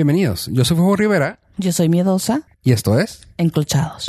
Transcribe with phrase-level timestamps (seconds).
[0.00, 3.26] Bienvenidos, yo soy Fuego Rivera Yo soy miedosa, y esto es...
[3.38, 4.04] encolchados.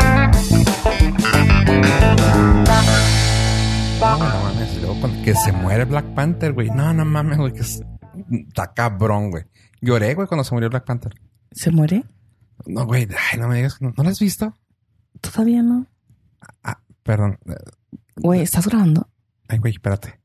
[4.02, 6.70] No, no mames, luego cuando- que se muere Black Panther, güey.
[6.72, 7.82] No, no mames, güey, que es-
[8.50, 9.46] está cabrón, güey.
[9.80, 11.14] Lloré, güey, cuando se murió Black Panther.
[11.54, 12.04] ¿Se muere?
[12.66, 14.54] No, güey, ay, no me digas que no, ¿no lo has visto.
[15.22, 15.88] Todavía no.
[16.66, 17.40] Ah, perdón.
[18.18, 19.08] Güey, ¿estás grabando?
[19.48, 20.20] Ay, güey, espérate.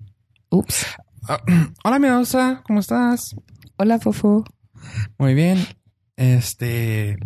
[0.51, 0.87] Ups.
[1.29, 1.39] Ah,
[1.85, 3.37] hola, Miedosa, ¿cómo estás?
[3.77, 4.43] Hola, Fofo.
[5.19, 5.59] Muy bien.
[6.17, 7.19] Este.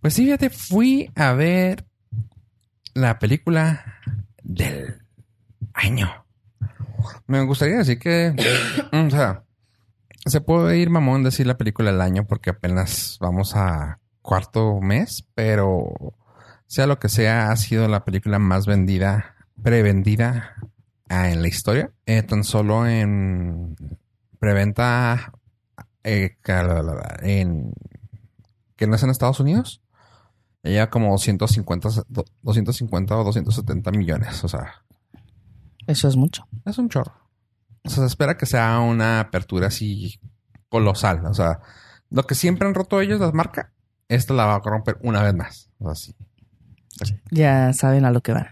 [0.00, 1.86] Pues sí, fíjate, fui a ver
[2.94, 3.84] la película
[4.42, 5.02] del
[5.74, 6.26] año.
[7.26, 8.34] Me gustaría decir que.
[8.92, 9.44] o sea,
[10.26, 15.28] se puede ir mamón decir la película del año porque apenas vamos a cuarto mes,
[15.34, 16.14] pero
[16.66, 20.54] sea lo que sea, ha sido la película más vendida, prevendida
[21.08, 21.90] ah, en la historia.
[22.06, 23.76] Eh, tan solo en
[24.38, 25.32] preventa
[26.04, 26.36] eh,
[27.22, 27.72] en
[28.76, 29.82] que no es en Estados Unidos.
[30.64, 34.44] Ella como 250, do- 250 o 270 millones.
[34.44, 34.84] O sea,
[35.86, 36.46] Eso es mucho.
[36.64, 37.12] es un chorro.
[37.84, 40.20] O sea, se espera que sea una apertura así
[40.68, 41.26] colosal.
[41.26, 41.60] O sea,
[42.10, 43.66] lo que siempre han roto ellos, las marcas,
[44.08, 45.70] esta la va a romper una vez más.
[45.78, 46.14] O sea,
[46.96, 47.16] sí.
[47.30, 48.46] Ya saben a lo que van.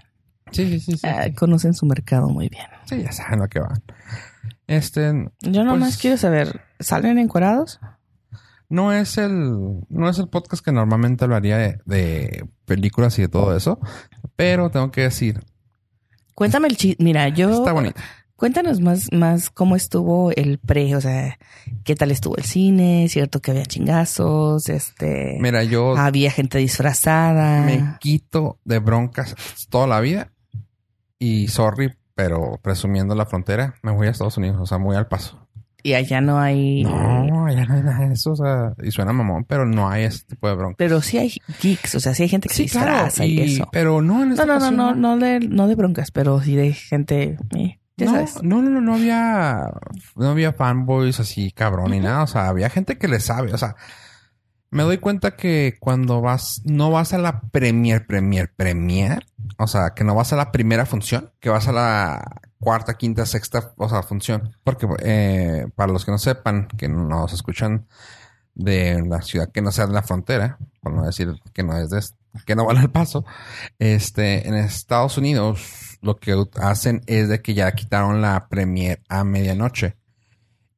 [0.51, 0.93] Sí, sí, sí.
[0.98, 2.67] Sí, Ah, conocen su mercado muy bien.
[2.87, 3.81] Sí, ya saben lo que van.
[4.71, 7.81] Este Yo nomás Pues- quiero saber, ¿salen encuerados?
[8.69, 13.29] no es el no es el podcast que normalmente hablaría de, de películas y de
[13.29, 13.81] todo eso,
[14.37, 15.41] pero tengo que decir,
[16.37, 17.03] Cuéntame el chiste.
[17.03, 17.51] Mira, yo...
[17.51, 18.01] está bonito.
[18.37, 21.37] Cuéntanos más, más cómo estuvo el pre, o sea,
[21.84, 25.37] qué tal estuvo el cine, cierto que había chingazos, este...
[25.41, 27.61] Mira, yo Había gente disfrazada.
[27.62, 29.34] me quito de broncas
[29.69, 30.31] toda la vida
[31.19, 35.07] y sorry, pero presumiendo la frontera, me voy a Estados Unidos, o sea, muy al
[35.09, 35.47] paso.
[35.83, 36.85] Y allá no hay...
[36.85, 40.05] No, ya no hay nada de eso, o sea, y suena mamón, pero no hay
[40.05, 40.75] ese tipo de bronca.
[40.77, 43.67] Pero sí hay geeks, o sea, sí hay gente que se disfraza y, y- eso.
[43.73, 46.39] pero no en No, esta no, no, ocasión, no, no de, no de broncas, pero
[46.43, 48.43] sí de gente, eh, ya no, sabes.
[48.43, 49.71] no, no, no, no había,
[50.17, 52.25] no había fanboys así cabrón ni nada.
[52.25, 53.55] O sea, había gente que le sabe.
[53.55, 53.75] O sea,
[54.70, 59.26] me doy cuenta que cuando vas, no vas a la premier, premier, premier.
[59.58, 63.26] O sea, que no vas a la primera función, que vas a la cuarta, quinta,
[63.26, 64.56] sexta, o sea, función.
[64.64, 67.86] Porque eh, para los que no sepan, que nos escuchan
[68.54, 71.91] de la ciudad que no sea de la frontera, por no decir que no es
[71.91, 72.02] de,
[72.47, 73.25] que no vale el paso,
[73.78, 79.25] este, en Estados Unidos lo que hacen es de que ya quitaron la premier a
[79.25, 79.97] medianoche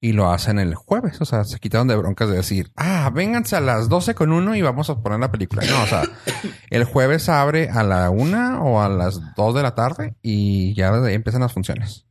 [0.05, 3.55] y lo hacen el jueves, o sea, se quitaron de broncas de decir, ah, vénganse
[3.55, 5.63] a las 12 con uno y vamos a poner la película.
[5.65, 6.03] No, o sea,
[6.71, 10.91] el jueves abre a la una o a las 2 de la tarde y ya
[10.91, 12.05] desde ahí empiezan las funciones.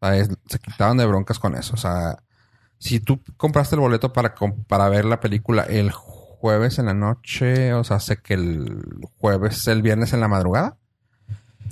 [0.00, 2.22] O sea, es- se quitaron de broncas con eso, o sea,
[2.78, 4.34] si tú compraste el boleto para,
[4.68, 8.80] para ver la película el jueves en la noche, o sea, sé que el
[9.18, 10.76] jueves, el viernes en la madrugada.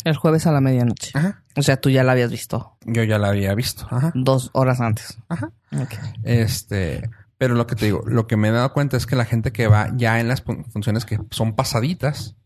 [0.05, 1.11] El jueves a la medianoche.
[1.15, 1.43] Ajá.
[1.57, 3.87] O sea, tú ya la habías visto Yo ya la había visto.
[3.91, 4.13] Ajá.
[4.15, 5.19] dos horas antes.
[5.29, 5.51] Ajá.
[5.73, 5.93] Ok.
[6.25, 9.25] Este, pero lo que te digo, lo que me he dado cuenta es que la
[9.25, 12.37] gente que va ya en las fun- funciones que son pasaditas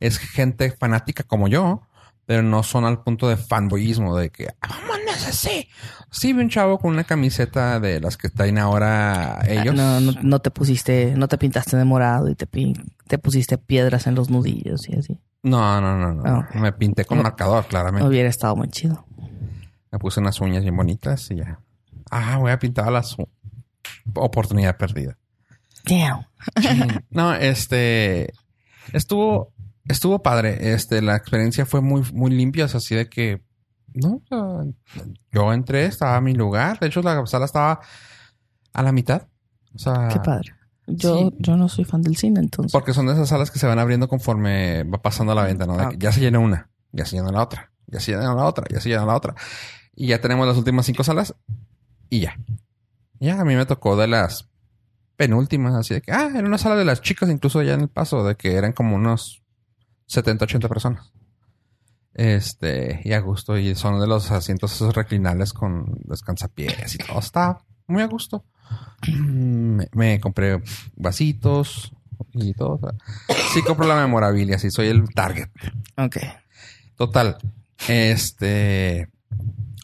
[0.00, 1.82] es gente fanática como yo,
[2.26, 5.68] pero no son al punto de fanboyismo de que "Ah, vámonos así.
[6.10, 9.74] Sí, vi un chavo con una camiseta de las que traen ahora ellos.
[9.78, 13.18] Ah, No, no, no te pusiste, no te pintaste de morado y te, pin- te
[13.18, 15.20] pusiste piedras en los nudillos y así.
[15.42, 16.22] No, no, no, no.
[16.24, 16.48] Ah.
[16.54, 17.24] Me pinté con No.
[17.24, 18.06] marcador, claramente.
[18.08, 19.04] Hubiera estado muy chido.
[19.90, 21.58] Me puse unas uñas bien bonitas y ya.
[22.10, 23.16] Ah, voy a pintar las
[24.14, 25.18] oportunidad perdida.
[25.84, 26.26] Damn.
[27.10, 28.32] No, este
[28.92, 29.52] estuvo
[29.88, 30.72] estuvo padre.
[30.74, 33.42] Este la experiencia fue muy muy limpia, o sea, así de que
[33.94, 36.78] no, o sea, yo entré, estaba a mi lugar.
[36.78, 37.80] De hecho, la sala estaba
[38.72, 39.28] a la mitad.
[39.74, 40.54] O sea, Qué padre.
[40.96, 41.36] Yo, sí.
[41.38, 42.72] yo no soy fan del cine, entonces.
[42.72, 45.76] porque son de esas salas que se van abriendo conforme va pasando la venta, ¿no?
[45.76, 45.98] De Ah, que.
[45.98, 48.80] Ya se llena una, ya se llena la otra, ya se llena la otra, ya
[48.80, 49.34] se llena la otra.
[49.94, 51.34] Y ya tenemos las últimas cinco salas
[52.08, 52.36] y ya.
[53.20, 54.48] Ya a mí me tocó de las
[55.16, 57.88] penúltimas, así de que, ah, en una sala de las chicas, incluso ya en el
[57.88, 59.42] paso, de que eran como unos
[60.06, 61.12] 70, 80 personas.
[62.14, 67.18] Este, y a gusto, y son de los asientos esos reclinables con descansapiés y todo.
[67.18, 68.44] Está muy a gusto.
[69.20, 70.62] Me, me compré
[70.96, 71.92] vasitos
[72.34, 72.74] y todo.
[72.74, 72.92] o sea,
[73.52, 75.48] sí compro la memorabilia, sí soy el target.
[75.96, 76.18] Ok.
[76.96, 77.36] Total.
[77.88, 79.08] Este.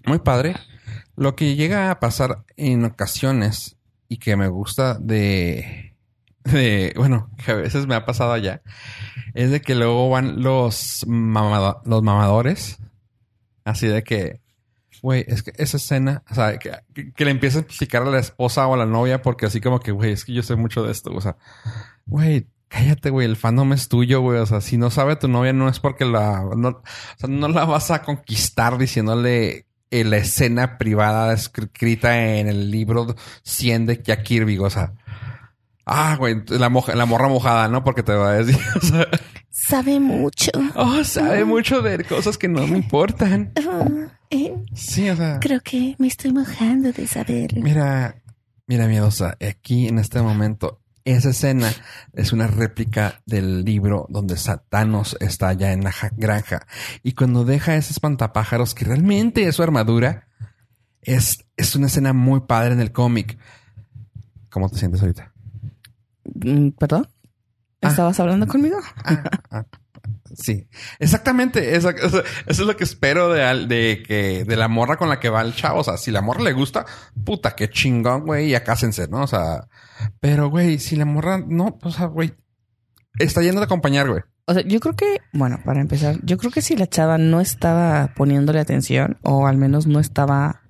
[0.07, 0.55] Muy padre.
[1.17, 3.77] Lo que llega a pasar en ocasiones
[4.09, 5.97] y que me gusta de.
[6.45, 8.63] de bueno, que a veces me ha pasado allá.
[9.35, 12.79] Es de que luego van los, mamado- los mamadores.
[13.65, 14.41] Así de que.
[15.03, 16.73] Güey, es que esa escena, o sea, que,
[17.25, 19.93] le empieza a explicar a la esposa o a la novia, porque así como que,
[19.93, 21.13] güey, es que yo sé mucho de esto.
[21.13, 21.37] O sea,
[22.07, 24.39] güey, cállate, güey, el fandom es tuyo, güey.
[24.41, 26.83] O sea, si no sabe tu novia, no es porque la, no, o
[27.17, 33.87] sea, no la vas a conquistar diciéndole la escena privada escrita en el libro 100
[33.87, 34.93] de Jack Kirby, o sea.
[35.91, 37.83] Ah, güey, la, moja- la morra mojada, ¿no?
[37.83, 39.07] Porque te va a decir, o sea,
[39.51, 40.51] Sabe mucho.
[40.77, 43.53] oh, sabe mucho de cosas que no me importan.
[44.75, 45.39] Sí, o sea.
[45.41, 47.59] creo que me estoy mojando de saber.
[47.59, 48.17] Mira,
[48.67, 51.73] mira, miedosa, aquí en este momento, esa escena
[52.13, 56.67] es una réplica del libro donde Satanos está allá en la ja- granja.
[57.03, 60.29] Y cuando deja ese espantapájaros, que realmente es su armadura,
[61.01, 63.39] es, es una escena muy padre en el cómic.
[64.51, 65.33] ¿Cómo te sientes ahorita?
[66.35, 67.09] Mm, ¿Perdón?
[67.81, 67.89] Ah.
[67.89, 68.77] ¿Estabas hablando conmigo?
[69.05, 69.65] Ah, ah,
[70.39, 70.69] sí,
[70.99, 71.77] exactamente.
[71.77, 75.29] Eso, eso es lo que espero de, de que de la morra con la que
[75.29, 75.81] va el chavo.
[75.81, 76.87] O sea, si la morra le gusta,
[77.25, 79.23] puta, qué chingón, güey, ya cásense, ¿no?
[79.23, 79.69] O sea,
[80.21, 82.35] pero, güey, si la morra no, o sea, güey,
[83.19, 84.23] está yendo de acompañar, güey.
[84.47, 87.41] O sea, yo creo que, bueno, para empezar, yo creo que si la chava no
[87.41, 90.63] estaba poniéndole atención o al menos no estaba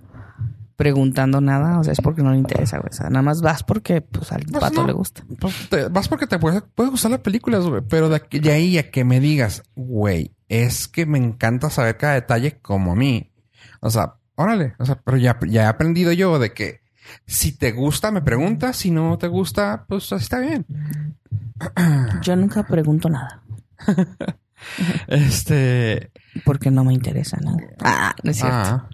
[0.79, 2.91] preguntando nada, o sea, es porque no le interesa, güey.
[2.91, 4.87] O sea, nada más vas porque pues al Pues pato no.
[4.87, 5.25] le gusta.
[5.41, 7.83] Pues te- vas porque te puede, puede gustar las películas, güey.
[7.89, 11.97] Pero de, aquí- de ahí a que me digas, güey, es que me encanta saber
[11.97, 13.33] cada detalle como a mí.
[13.81, 14.75] O sea, órale.
[14.79, 16.81] O sea, pero ya, ya he aprendido yo de que
[17.27, 18.77] si te gusta, me preguntas.
[18.77, 20.65] Si no te gusta, pues así está bien.
[22.23, 23.43] Yo nunca pregunto nada
[25.09, 26.13] Este.
[26.45, 27.59] porque no me interesa nada.
[27.81, 28.57] Ah, no es cierto.
[28.57, 28.89] Ah,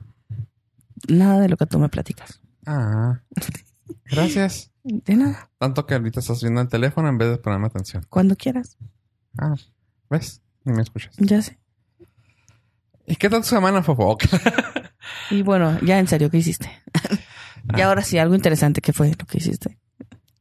[1.08, 2.40] Nada de lo que tú me platicas.
[2.66, 3.20] ah.
[4.06, 4.70] Gracias.
[4.82, 5.50] De nada.
[5.58, 8.04] Tanto que ahorita estás viendo el teléfono en vez de ponerme atención.
[8.08, 8.76] Cuando quieras.
[9.38, 9.54] Ah,
[10.10, 10.42] ¿ves?
[10.64, 11.14] Ni me escuchas.
[11.18, 11.58] Ya sé.
[13.06, 14.16] ¿Y qué tal tu semana, Fofo?
[15.30, 16.70] Y bueno, ya en serio, ¿qué hiciste?
[17.76, 17.86] y Ah.
[17.88, 18.80] ahora sí, algo interesante.
[18.80, 19.78] ¿Qué fue lo que hiciste?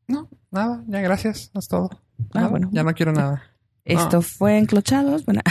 [0.08, 0.84] no, nada.
[0.88, 1.52] Ya, gracias.
[1.54, 1.90] Es todo.
[2.34, 2.70] Ah, bueno.
[2.72, 3.44] Ya no quiero nada.
[3.86, 5.26] Esto fue enclochados.
[5.26, 5.42] Bueno,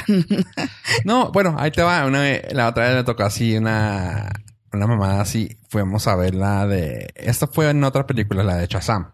[1.04, 2.06] No, bueno, ahí te va.
[2.06, 4.30] Una vez- la otra vez me tocó así una,
[4.72, 5.56] una mamada así.
[5.68, 7.10] Fuimos a ver la de...
[7.14, 9.12] Esto fue en otra película, la de Shazam.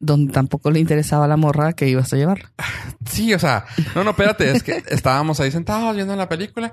[0.00, 2.50] donde tampoco le interesaba la morra que ibas a llevar.
[3.08, 3.64] Sí, o sea...
[3.94, 4.50] No, no, espérate.
[4.50, 6.72] Es que estábamos ahí sentados viendo la película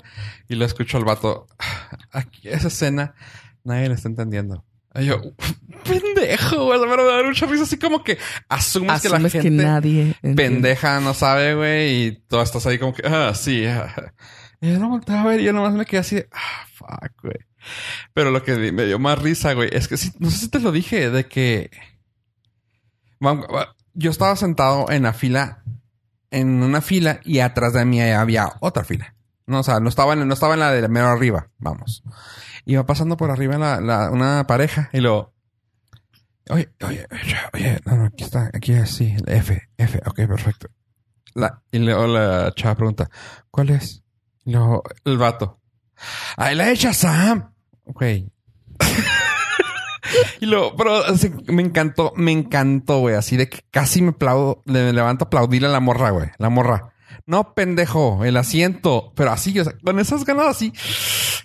[0.50, 1.48] y lo escucho al vato.
[2.12, 3.16] Aquí, esa escena,
[3.64, 4.66] nadie le está entendiendo.
[4.96, 5.22] Y yo,
[5.86, 6.80] pendejo, güey.
[6.80, 8.18] Pero me da mucha risa así como que
[8.50, 9.42] asumes, que la gente...
[9.42, 13.66] que nadie pendeja no sabe, güey, y tú estás ahí como que, ah, sí.
[13.66, 14.14] ah.
[14.62, 17.12] Y yo no volteaba a ver, y yo nomás me quedé así de, ah, fuck,
[17.24, 17.36] güey.
[18.14, 20.72] Pero lo que me dio más risa, güey, es que no sé si te lo
[20.72, 21.72] dije, de que
[23.26, 25.64] va- yo estaba sentado en la fila,
[26.32, 29.16] en una fila, y atrás de mí había otra fila.
[29.48, 32.04] No, o sea, no estaba en, no estaba en la de mero arriba, vamos.
[32.66, 35.34] Iba pasando por arriba la, la- una pareja, y luego,
[36.52, 37.08] Oye, oye,
[37.54, 40.68] oye, no, no, aquí está, aquí es, sí, F, F, ok, perfecto.
[41.34, 43.10] La, y luego la chava pregunta,
[43.50, 44.04] ¿cuál es?
[44.46, 45.60] Y luego, el vato.
[46.38, 47.55] ¡Ay, la hecha Sam!
[47.86, 48.30] Güey.
[50.40, 54.62] y luego, pero así, me encantó, me encantó, güey, así de que casi me aplaudo,
[54.66, 56.92] le levanto a aplaudirle a la morra, güey, la morra.
[57.26, 60.72] No, pendejo, el asiento, pero así, o sea, con esas ganas así,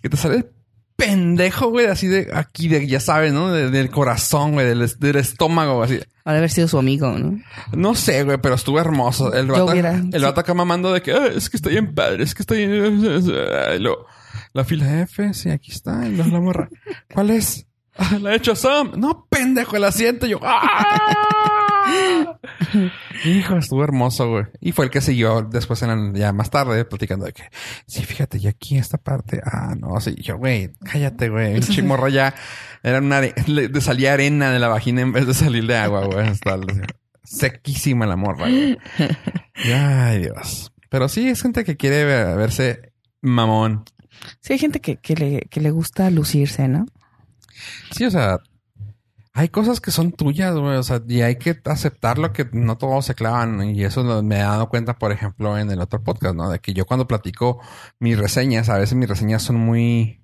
[0.03, 0.51] que te sale el
[0.97, 3.51] pendejo, güey, así de aquí, de, ya sabes, ¿no?
[3.51, 5.99] De- del corazón, güey, del, es- del estómago, así.
[6.27, 7.41] Ha de haber sido su amigo, ¿no?
[7.73, 9.33] No sé, güey, pero estuvo hermoso.
[9.33, 9.73] El vato,
[10.13, 12.63] el vato acá mamando de que "Ah, es que estoy en padre, es que estoy
[12.65, 13.01] en.
[13.03, 14.05] Y luego,
[14.53, 16.07] la fila F, sí, aquí está.
[16.07, 16.69] Y la morra.
[17.13, 17.67] ¿Cuál es?
[17.97, 18.93] "Ah, la he hecho Sam.
[18.97, 20.27] No, pendejo, el asiento.
[20.27, 20.87] Y yo, ¡ah!
[23.25, 24.45] Hijo, estuvo hermoso, güey.
[24.61, 27.43] Y fue el que siguió después, en ya más tarde, platicando de que,
[27.87, 30.15] sí, fíjate, y aquí esta parte, ah, no, sí.
[30.19, 31.55] Yo, güey, cállate, güey.
[31.55, 32.35] Un chimorro ya
[32.83, 36.27] era una le salía arena de la vagina en vez de salir de agua, güey.
[37.25, 38.79] Sequísima la morra, güey.
[39.65, 40.73] Y, Ay, Dios.
[40.89, 43.85] Pero sí, es gente que quiere ver- verse mamón.
[44.41, 46.87] Sí, hay gente que, que, le, que le gusta lucirse, ¿no?
[47.95, 48.39] Sí, o sea,
[49.33, 50.77] hay cosas que son tuyas, güey.
[50.77, 53.63] O sea, y hay que aceptarlo que no todos se clavan.
[53.75, 56.51] Y eso lo- me he dado cuenta, por ejemplo, en el otro podcast, ¿no?
[56.51, 57.61] De que yo cuando platico
[57.99, 60.23] mis reseñas, a veces mis reseñas son muy,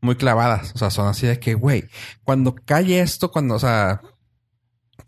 [0.00, 0.72] muy clavadas.
[0.74, 1.84] O sea, son así de que, güey,
[2.22, 4.00] cuando calle esto, cuando, o sea,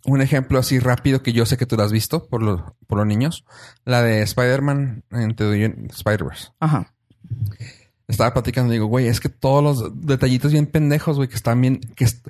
[0.05, 2.99] un ejemplo así rápido que yo sé que tú lo has visto por, los por
[2.99, 3.45] los niños,
[3.85, 6.51] la de Spider-Man Un- Spider-Verse.
[6.61, 6.93] Ajá.
[8.09, 11.81] Estaba platicando, digo, güey, es que todos los detallitos bien pendejos, güey, que están bien,
[11.97, 12.27] que est-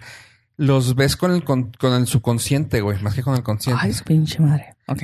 [0.56, 3.82] los ves con el, con, con el subconsciente, güey, más que con el consciente.
[3.84, 4.74] Ay, su pinche madre.
[4.88, 5.02] Ok.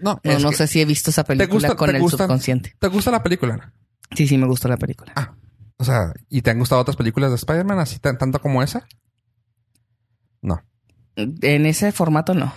[0.00, 2.24] no, No, no sé si he visto esa película gusta- con el gusta?
[2.24, 2.76] subconsciente.
[2.78, 3.72] ¿Te gusta la película?
[4.14, 5.12] Sí, sí, me gustó la película.
[5.16, 5.34] Ah,
[5.78, 8.86] O sea, ¿y te han gustado otras películas de Spider-Man así tan, tanto como esa?
[10.42, 10.62] No.
[11.16, 12.52] En ese formato no.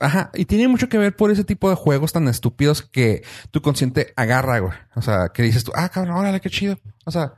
[0.00, 3.62] Ajá, y tiene mucho que ver por ese tipo de juegos tan estúpidos que tu
[3.62, 4.72] consciente agarra, güey.
[4.94, 6.78] O sea, que dices tú, ah, cabrón, órale, qué chido.
[7.04, 7.34] O sea,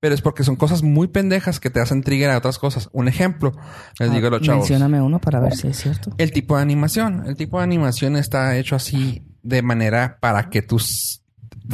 [0.00, 2.88] pero es porque son cosas muy pendejas que te hacen trigger a otras cosas.
[2.92, 3.52] Un ejemplo,
[3.98, 4.60] les digo a los Ah, chavos.
[4.70, 6.12] Mencióname uno para ver si es cierto.
[6.16, 7.24] El tipo de animación.
[7.26, 10.78] El tipo de animación está hecho así de manera para que tú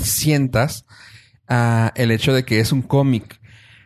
[0.00, 0.85] sientas
[1.49, 3.40] ah, el hecho de que es un cómic.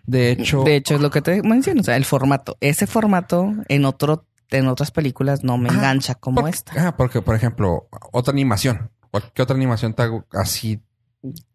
[0.06, 1.80] De hecho, De hecho, es lo que te menciono.
[1.80, 2.56] O sea, el formato.
[2.60, 6.72] Ese formato en otro, en otras películas no me Ajá, engancha como esta.
[6.88, 8.90] ah, porque, por ejemplo, otra animación.
[9.34, 10.82] ¿Qué otra animación te hago así?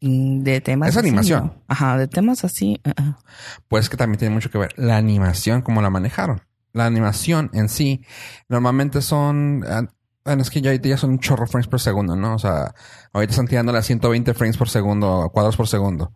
[0.02, 1.46] Mm, De temas Es así, animación.
[1.46, 1.64] no.
[1.68, 2.82] Ajá, de temas así.
[2.84, 3.20] ah, ah.
[3.68, 6.42] Pues que también tiene mucho que ver la animación, cómo la manejaron.
[6.74, 8.04] La animación en sí,
[8.50, 9.64] normalmente son.
[9.68, 9.84] ah,
[10.24, 12.36] Bueno, es que ya ahorita ya son un chorro frames por segundo, ¿no?
[12.36, 12.74] O sea,
[13.14, 16.14] ahorita están tirándole a 120 frames por segundo, cuadros por segundo.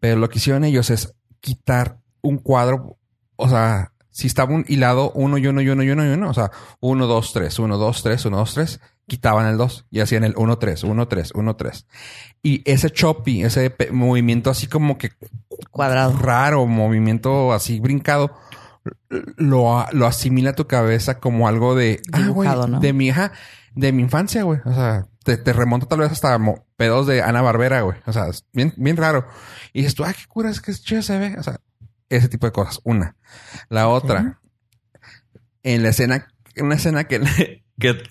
[0.00, 2.98] Pero lo que hicieron ellos es quitar un cuadro,
[3.36, 6.30] o sea, si estaba un hilado uno y uno y uno y uno y uno,
[6.30, 9.98] o sea, uno, dos, tres, uno, dos, tres, uno, dos, tres, quitaban el dos y
[9.98, 11.88] hacían el uno, tres, uno, tres, uno, tres.
[12.40, 15.10] Y ese choppy, ese movimiento así como que
[15.72, 16.16] Cuadrado.
[16.16, 18.30] raro, movimiento así brincado,
[19.36, 22.48] lo, lo asimila a tu cabeza como algo de, ah, güey,
[22.80, 23.32] de mi hija,
[23.74, 24.60] de mi infancia, güey.
[24.64, 26.38] O sea, te, te remonta tal vez hasta
[26.76, 27.98] pedos de Ana Barbera, güey.
[28.06, 29.26] O sea, es bien, bien raro.
[29.72, 31.34] Y dices tú, ah, qué cura, es que es chido se ve.
[31.36, 31.58] O sea,
[32.08, 32.80] ese tipo de cosas.
[32.84, 33.16] Una.
[33.68, 34.40] La otra,
[35.62, 37.20] en la escena, en una escena que,
[37.78, 38.02] que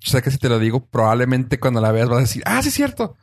[0.00, 2.68] sé que si te lo digo, probablemente cuando la veas vas a decir, ah, sí
[2.68, 3.16] es cierto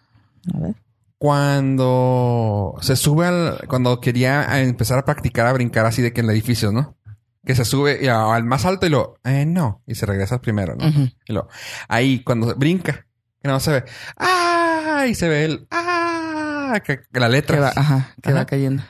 [0.54, 0.76] A ver.
[1.18, 6.26] cuando se sube al, cuando quería empezar a practicar a brincar así de que en
[6.30, 6.98] el edificio, ¿no?
[7.46, 10.86] Que se sube al más alto y lo, eh, no, y se regresa primero, ¿no?
[11.28, 11.48] Y lo,
[11.88, 13.06] ahí cuando brinca,
[13.42, 13.84] que no se ve,
[14.18, 17.56] ah, y se ve el, ah, que, que la letra.
[17.56, 18.40] Que va, ajá, que Ajá.
[18.40, 18.84] va cayendo.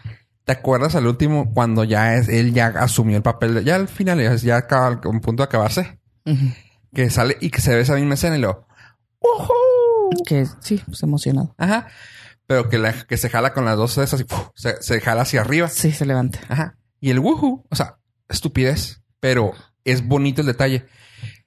[0.45, 3.87] ¿Te acuerdas al último cuando ya es, él ya asumió el papel, de- ya al
[3.87, 5.99] final, ya, acaba, un punto de acabarse,
[6.93, 8.67] que sale y que se ve esa misma escena y lo,
[9.19, 10.23] ¡Uhú!
[10.25, 11.55] Que sí, pues emocionado.
[11.57, 11.87] Ajá.
[12.47, 14.49] Pero que, la, que se jala con las dos de esas y ¡puf!
[14.53, 15.67] se, se jala hacia arriba.
[15.67, 16.39] Sí, se levanta.
[16.47, 16.77] Ajá.
[16.99, 17.97] Y el woohoo, o sea,
[18.29, 19.51] estupidez, pero
[19.83, 20.85] es bonito el detalle.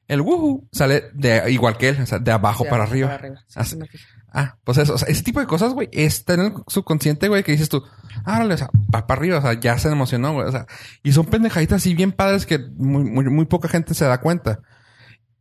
[0.09, 3.21] El woohoo sale de igual que él, o sea, de abajo para arriba.
[3.64, 4.05] Sí me fijé.
[4.30, 7.42] Ah, pues eso, o sea, ese tipo de cosas, güey, está en el subconsciente, güey,
[7.42, 7.82] que dices tú,
[8.25, 10.66] ah, o sea, va para arriba, o sea, ya se emocionó, güey, o sea,
[11.02, 14.61] y son pendejaditas así bien padres que muy, muy, muy poca gente se da cuenta.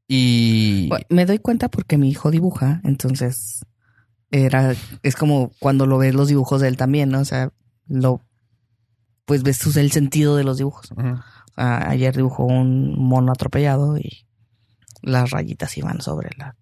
[0.07, 3.65] Y Bueno, me doy cuenta porque mi hijo dibuja, entonces
[4.31, 7.19] era, es como cuando lo ves los dibujos de él también, ¿no?
[7.19, 7.51] O sea,
[7.87, 8.21] lo,
[9.25, 10.91] pues ves tú el sentido de los dibujos.
[10.91, 11.09] Ujú.
[11.09, 14.25] O sea, ayer dibujó un mono atropellado y
[15.01, 16.55] las rayitas iban sobre la,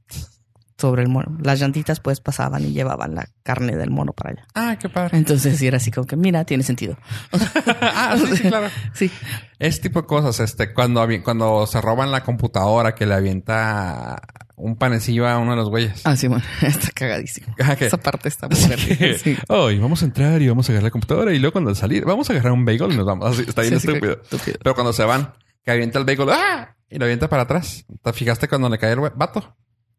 [0.86, 1.36] sobre el mono.
[1.42, 4.48] Las llantitas pues pasaban y llevaban la carne del mono para allá.
[4.54, 5.18] ah, qué padre.
[5.18, 6.98] Entonces sí era así como que, mira, tiene sentido.
[7.82, 8.68] ah, sí, sí, claro.
[8.94, 9.12] Sí.
[9.60, 14.22] Ese tipo de cosas, este, cuando, cuando se roban la computadora que le avienta
[14.58, 16.02] un panecillo a uno de los güeyes.
[16.06, 17.54] Ah, sí, bueno, está cagadísimo.
[17.78, 19.18] Que- Esa parte está muy grande.
[19.18, 19.38] Sí.
[19.50, 22.06] Oh, y vamos a entrar y vamos a agarrar la computadora y luego cuando salir
[22.06, 23.32] vamos a agarrar un bagel y nos vamos.
[23.32, 24.22] Así, está bien Sí, sí, estúpido.
[24.22, 24.58] estúpido.
[24.62, 26.76] Pero cuando se van, que avienta el bagel ¡ah!
[26.90, 27.86] y lo avienta para atrás.
[28.04, 29.56] ¿Te fijaste cuando le cae el vato?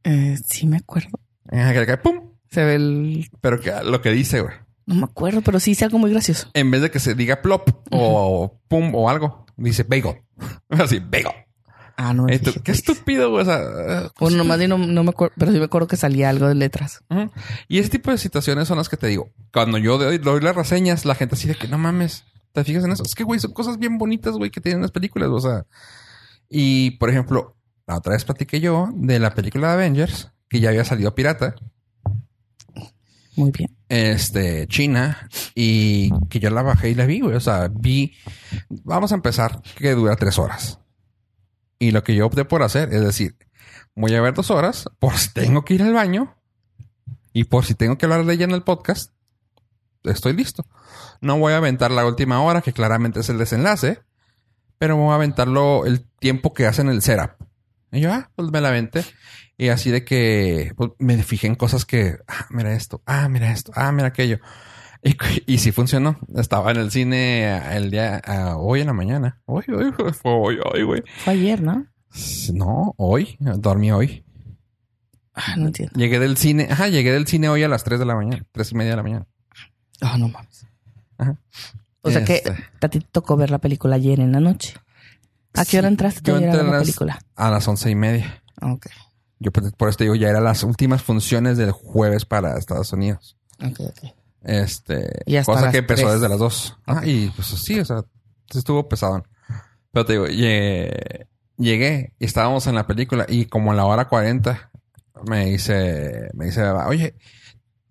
[0.06, 1.18] Eh, sí me acuerdo.
[2.50, 3.28] Se ve el...
[3.40, 4.54] Pero que lo que dice, güey.
[4.86, 6.48] No me acuerdo, pero sí es algo muy gracioso.
[6.54, 10.22] En vez de que se diga plop o pum o algo, dice bagel.
[10.70, 11.32] Así, bagel.
[11.96, 12.24] Ah, no.
[12.24, 12.78] me fijé, Qué pues.
[12.78, 13.42] estúpido, güey.
[13.42, 16.46] O sea, Bueno, nomás no, no me acuerdo, pero sí me acuerdo que salía algo
[16.46, 17.00] de letras.
[17.10, 17.30] Ujú.
[17.68, 19.30] Y ese tipo de situaciones son las que te digo.
[19.52, 22.84] Cuando yo doy, doy las reseñas, la gente así de que no mames, ¿te fijas
[22.84, 23.02] en eso?
[23.02, 25.64] Es que, güey, son cosas bien bonitas, güey, que tienen las películas, o sea.
[26.48, 30.70] Y, por ejemplo, la otra vez platiqué yo de la película de Avengers, que ya
[30.70, 31.54] había salido pirata,
[33.36, 33.76] Muy bien.
[33.88, 37.36] este, China, y que yo la bajé y la vi, güey.
[37.36, 38.14] O sea, vi,
[38.68, 40.78] vamos a empezar, que dura tres horas.
[41.78, 43.36] Y lo que yo opté por hacer es decir,
[43.94, 46.34] voy a ver dos horas por si tengo que ir al baño
[47.32, 49.12] y por si tengo que hablar de ella en el podcast.
[50.04, 50.64] Estoy listo.
[51.20, 54.00] No voy a aventar la última hora, que claramente es el desenlace,
[54.78, 57.32] pero voy a aventarlo el tiempo que hacen el setup.
[57.96, 59.04] Y yo, ah, pues me la aventé.
[59.58, 63.50] Y así de que pues, me fijé en cosas que, ah, mira esto, ah, mira
[63.52, 64.38] esto, ah, mira aquello.
[65.02, 66.18] Y, y sí funcionó.
[66.36, 69.40] Estaba en el cine el día, ah, hoy en la mañana.
[69.46, 71.02] Hoy, hoy, fue hoy, hoy, güey.
[71.24, 71.86] Fue ayer, ¿no?
[72.52, 74.24] No, hoy, dormí hoy.
[75.34, 75.92] Ah, no entiendo.
[75.98, 78.72] Llegué del cine, ajá, llegué del cine hoy a las 3 de la mañana, tres
[78.72, 79.26] y media de la mañana.
[80.00, 80.66] Ah, no mames.
[81.18, 81.36] Ajá.
[82.00, 82.56] O sea que Este.
[82.80, 84.74] a ti tocó ver la película ayer en la noche.
[85.56, 87.18] ¿A qué hora Sí, entraste tú yo entré a la las- película?
[87.34, 88.42] A las once y media.
[88.62, 88.86] Ok.
[89.38, 89.62] Yo por
[89.96, 93.36] te digo, ya eran las últimas funciones del jueves para Estados Unidos.
[93.62, 94.10] Ok, ok.
[94.42, 96.76] Este, Y cosa que empezó desde las dos.
[96.86, 98.02] Ah, y pues sí, o sea,
[98.50, 99.24] sí estuvo pesado.
[99.92, 101.26] Pero te digo, lle-
[101.58, 104.70] llegué y estábamos en la película y como a la hora 40
[105.26, 107.16] me dice, me dice, oye,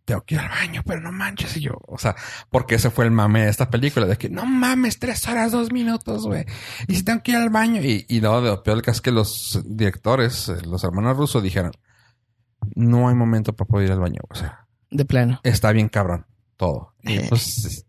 [0.06, 1.58] tengo que ir al baño, pero no manches.
[1.58, 2.16] Y yo, o sea,
[2.50, 5.72] porque ese fue el mame de esta película, de que no mames, tres horas, dos
[5.72, 6.46] minutos, güey.
[6.88, 7.82] Y si tengo que ir al baño.
[7.82, 11.42] Y, y luego de lo peor caso es que los directores, eh, los hermanos rusos,
[11.44, 11.72] dijeron,
[12.76, 14.22] no hay momento para poder ir al baño.
[14.30, 15.40] O sea, De plano.
[15.44, 16.26] está bien cabrón
[16.58, 16.94] todo.
[17.02, 17.26] Y Eh.
[17.28, 17.86] pues,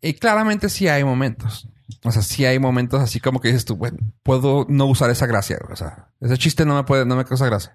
[0.00, 1.68] y claramente sí hay momentos.
[2.04, 5.26] O sea, sí hay momentos así como que dices tú, bueno, puedo no usar esa
[5.26, 5.58] gracia.
[5.70, 7.74] O sea, ese chiste no me puede, no me causa gracia.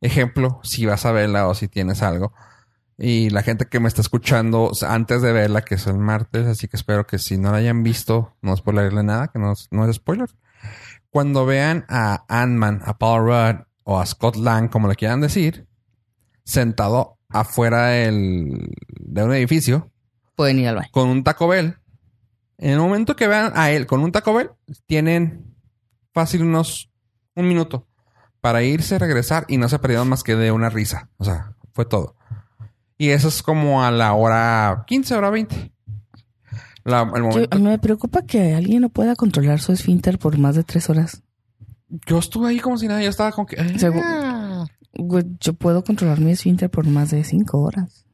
[0.00, 2.32] Ejemplo, si vas a verla o si tienes algo.
[2.96, 6.68] Y la gente que me está escuchando antes de verla, que es el martes, así
[6.68, 9.88] que espero que si no la hayan visto, no spoilerle nada, que no, es- no
[9.88, 10.30] es spoiler.
[11.10, 15.66] Cuando vean a Ant-Man, a Paul Rudd o a Scott Lang, como le quieran decir,
[16.44, 19.90] sentado afuera del, de un edificio
[20.36, 20.88] Pueden ir al baño.
[20.92, 21.76] con un Taco Bell.
[22.58, 24.50] En el momento que vean a él con un Taco Bell,
[24.86, 25.54] tienen
[26.12, 26.90] fácil unos
[27.34, 27.88] un minuto
[28.40, 31.08] para irse, regresar y no se perdieron más que de una risa.
[31.16, 32.16] O sea, fue todo.
[32.98, 35.72] Y eso es como a la hora 15, hora 20.
[36.84, 37.58] La- el Yo- momento.
[37.58, 41.22] mí me preocupa que alguien no pueda controlar su esfínter por más de tres horas.
[42.06, 43.56] Yo estuve ahí como si nada, yo estaba como que.
[43.58, 44.66] Ah.
[45.40, 48.04] Yo puedo controlar mi esfínter por más de cinco horas.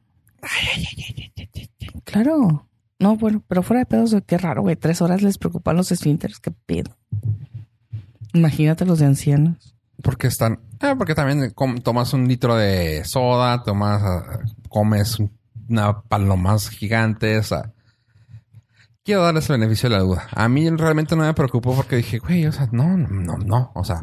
[2.03, 2.67] Claro.
[2.99, 4.75] No, bueno, pero fuera de pedos, qué raro, güey.
[4.75, 6.95] Tres horas les preocupan los esfínteres, qué pedo.
[8.33, 9.75] Imagínate los de ancianos.
[10.01, 10.59] Porque están.
[10.79, 14.01] Ah, porque también tomas un litro de soda, tomas.
[14.03, 15.17] ah, comes
[15.69, 17.51] una palomas gigantes.
[17.51, 17.71] ah.
[19.03, 20.27] Quiero darles el beneficio de la duda.
[20.35, 23.71] A mí realmente no me preocupó porque dije, güey, o sea, no, no, no.
[23.73, 24.01] O sea,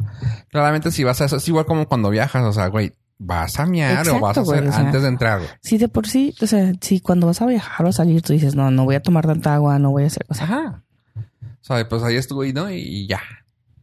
[0.49, 3.65] claramente si vas a eso, es igual como cuando viajas, o sea, güey, vas a
[3.65, 4.81] miar o vas a hacer güey, o sea.
[4.81, 5.49] antes de entrar, güey.
[5.61, 8.33] Si de por sí, o sea, si cuando vas a viajar o a salir tú
[8.33, 10.83] dices, no, no voy a tomar tanta agua, no voy a hacer, o sea, Ajá.
[11.15, 11.23] O
[11.61, 12.69] sea, pues ahí estuve, ¿no?
[12.71, 13.21] Y ya.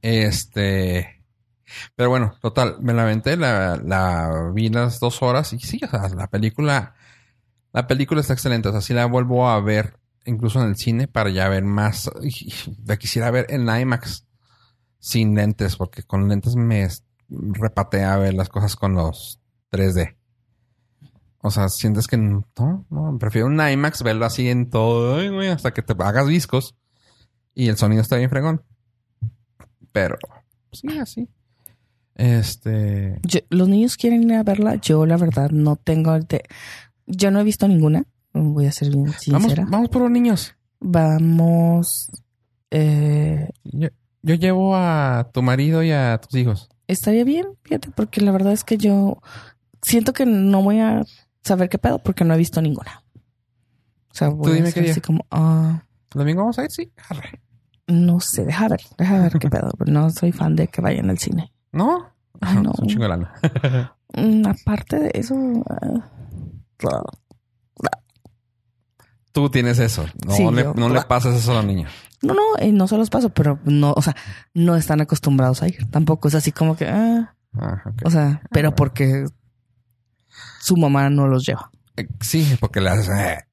[0.02, 1.15] Este.
[1.94, 6.08] Pero bueno, total, me la aventé, la, vi las dos horas y sí, o sea,
[6.08, 6.94] la película.
[7.72, 8.68] La película está excelente.
[8.68, 12.10] O sea, sí la vuelvo a ver incluso en el cine para ya ver más.
[12.84, 14.26] La quisiera ver en IMAX
[14.98, 16.88] sin lentes, porque con lentes me
[17.28, 19.40] repatea ver las cosas con los
[19.70, 20.16] 3D.
[21.42, 22.44] O sea, sientes que no,
[22.90, 25.18] no, prefiero un IMAX verlo así en todo,
[25.52, 26.74] hasta que te hagas viscos
[27.54, 28.64] y el sonido está bien fregón.
[29.92, 30.16] Pero,
[30.72, 31.28] sí, así.
[32.16, 36.44] Este, yo- los niños quieren ir a verla, yo la verdad no tengo, el te-
[37.06, 39.66] yo no he visto ninguna, voy a ser bien vamos, sincera.
[39.68, 40.54] vamos por los niños.
[40.80, 42.10] Vamos,
[42.70, 43.88] eh, Yo,
[44.22, 46.68] yo llevo a tu marido y a tus hijos.
[46.88, 49.20] estaría bien, fíjate, porque la verdad es que yo
[49.82, 51.04] siento que no voy a
[51.44, 53.04] saber qué pedo porque no he visto ninguna.
[54.10, 54.92] O sea, voy dime a qué día.
[54.92, 56.70] así como, ¿El domingo vamos a ir?
[56.70, 56.90] Sí.
[57.10, 57.40] Arre.
[57.88, 59.70] no sé, deja ver, deja ver qué pedo.
[59.86, 61.52] No soy fan de que vayan al cine.
[61.76, 62.10] ¿No?
[62.40, 62.72] Ay, no.
[62.72, 63.34] Es un chingo de lana.
[64.16, 65.34] Mm, aparte de eso,
[65.68, 66.00] ah,
[69.32, 70.06] Tú tienes eso.
[70.26, 71.92] No, Sí, le, yo- no le pasas eso a los niños.
[72.22, 74.16] no, no, eh, no se los paso, pero no, o sea,
[74.54, 75.90] no están acostumbrados a ir.
[75.90, 79.26] Tampoco es así como que, ah, Ah, o sea, pero porque
[80.60, 81.70] su mamá no los lleva.
[81.96, 83.08] Eh, Sí, porque las...
[83.08, 83.44] eh,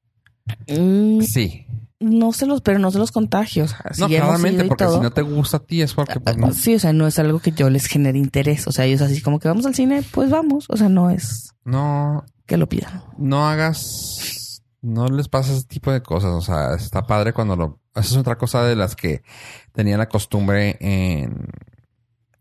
[0.68, 1.63] Mm, sí.
[2.04, 3.64] No se los, pero no se los contagio.
[3.64, 4.96] O sea, No, claramente, porque todo.
[4.96, 6.52] si no te gusta a ti es porque pues no.
[6.52, 8.66] Sí, o sea, no es algo que yo les genere interés.
[8.68, 10.66] O sea, ellos así como que vamos al cine, pues vamos.
[10.68, 13.02] O sea, no es No, que lo pidan.
[13.18, 14.62] no hagas...
[14.86, 16.32] No les pases ese tipo de cosas.
[16.32, 17.80] O sea, está padre cuando lo...
[17.94, 19.22] Esa es otra cosa de las que
[19.72, 21.46] tenía la costumbre en...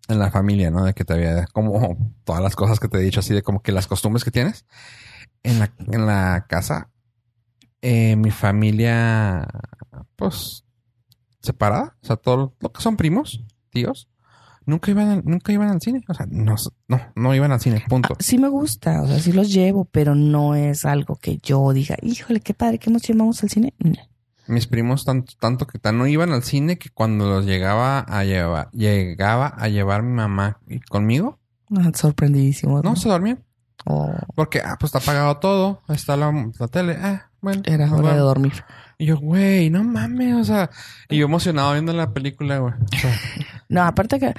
[0.10, 0.84] En la familia, ¿no?
[0.84, 1.46] De que te había...
[1.54, 4.32] Como todas las cosas que te he dicho, así de como que las costumbres que
[4.32, 4.66] tienes.
[5.44, 6.90] En la, en la casa,
[7.84, 9.46] eh, mi familia,
[10.16, 10.64] pues,
[11.42, 11.96] separada.
[12.02, 14.10] O sea, todo lo que son primos, tíos,
[14.66, 16.04] nunca iban al, nunca iban al cine.
[16.08, 16.56] O sea, no,
[16.88, 18.14] no, no iban al cine, punto.
[18.14, 21.74] Ah, sí me gusta, o sea, sí los llevo, pero no es algo que yo
[21.74, 23.74] diga, híjole, qué padre que nos llevamos al cine.
[23.80, 23.94] No.
[24.48, 28.24] Mis primos tanto, tanto que tan no iban al cine que cuando los llegaba a
[28.26, 31.40] llevar, llegaba a llevar mi mamá conmigo,
[31.76, 32.82] Ah, sorprendidísimo.
[32.82, 33.44] no se dormían.
[33.86, 37.62] Oh, Porque, ah, pues está apagado todo, está la, la tele, ah, bueno.
[37.66, 38.54] era hora de dormir.
[38.98, 40.70] Y yo, güey, no mames, o sea,
[41.10, 42.74] y yo emocionado viendo la película, güey.
[42.74, 43.12] O sea,
[43.70, 44.34] No, aparte que,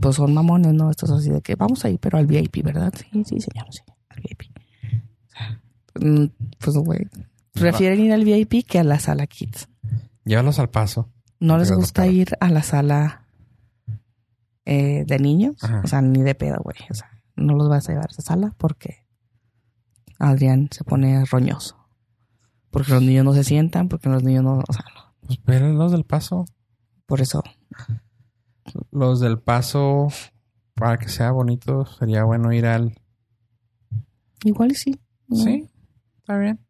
[0.00, 0.90] pues son mamones, ¿no?
[0.90, 2.92] Estos así de que vamos ahí, pero al VIP, ¿verdad?
[2.96, 3.80] Sí, sí, señor, sí,
[4.10, 4.42] al VIP.
[6.00, 6.26] Mm,
[6.58, 7.08] Pues, güey,
[7.52, 9.68] prefieren ir al VIP que a la sala Kids.
[10.24, 11.10] llévalos al paso.
[11.40, 13.24] ¿No les gusta ir a la sala
[14.64, 15.56] eh, de niños?
[15.62, 15.80] Ajá.
[15.84, 16.76] O sea, ni de pedo, güey.
[16.90, 19.01] O sea, no los vas a llevar a esa sala porque
[20.22, 21.76] Adrián se pone roñoso.
[22.70, 25.14] Porque los niños no se sientan, porque los niños no, o sea, no.
[25.26, 26.46] Pues pero los del paso.
[27.06, 27.42] Por eso,
[28.90, 30.08] Los del paso,
[30.74, 32.94] para que sea bonito, sería bueno ir al.
[34.44, 35.00] igual y sí.
[35.26, 35.36] ¿no?
[35.36, 35.68] Sí,
[36.18, 36.60] está bien.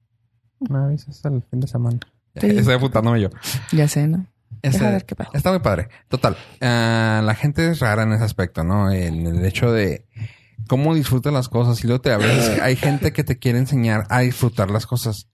[0.58, 2.00] Me avisas el fin de semana.
[2.36, 2.46] Sí.
[2.46, 3.28] Estoy apuntándome yo.
[3.72, 4.26] Ya sé, ¿no?
[4.62, 5.30] Ver qué pasa.
[5.34, 5.88] Está muy padre.
[6.08, 6.36] Total.
[6.60, 8.90] ah, la gente es rara en ese aspecto, ¿no?
[8.90, 10.06] En el hecho de
[10.68, 11.82] cómo disfrutan las cosas.
[11.82, 15.28] Y luego te a veces hay gente que te quiere enseñar a disfrutar las cosas.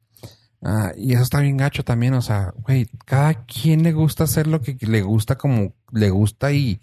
[0.62, 2.14] Ah, y eso está bien gacho también.
[2.14, 6.52] O sea, güey, cada quien le gusta hacer lo que le gusta como le gusta
[6.52, 6.80] y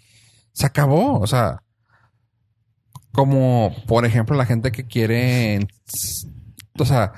[0.52, 1.20] se acabó.
[1.20, 1.62] O sea,
[3.12, 5.66] como por ejemplo la gente que quiere,
[6.78, 7.12] o sea,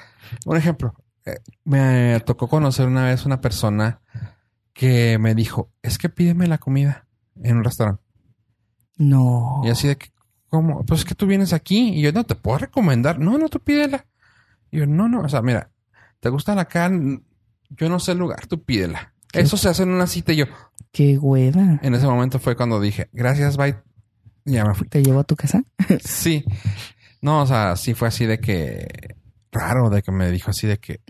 [0.47, 4.01] un ejemplo, eh, me tocó conocer una vez una persona
[4.73, 7.09] que me dijo, es que pídeme la comida
[7.43, 8.03] en un restaurante.
[8.97, 9.61] No.
[9.65, 10.11] Y así de que,
[10.49, 10.85] ¿cómo?
[10.85, 13.19] Pues es que tú vienes aquí y yo no te puedo recomendar.
[13.19, 14.07] No, no, tú pídela.
[14.71, 15.71] Y yo, no, no, o sea, mira,
[16.21, 17.21] ¿te gusta la carne?
[17.71, 19.15] Yo no sé el lugar, tú pídela.
[19.31, 19.41] ¿Qué?
[19.41, 20.47] Eso se hace en una cita y yo,
[20.91, 21.79] Qué hueva.
[21.83, 23.77] en ese momento fue cuando dije, gracias, bye.
[24.45, 24.89] Y ya me fui.
[24.89, 25.63] ¿Te llevo a tu casa?
[26.01, 26.45] Sí.
[27.21, 29.17] No, o sea, sí fue así de que
[29.51, 31.01] raro de que me dijo así de que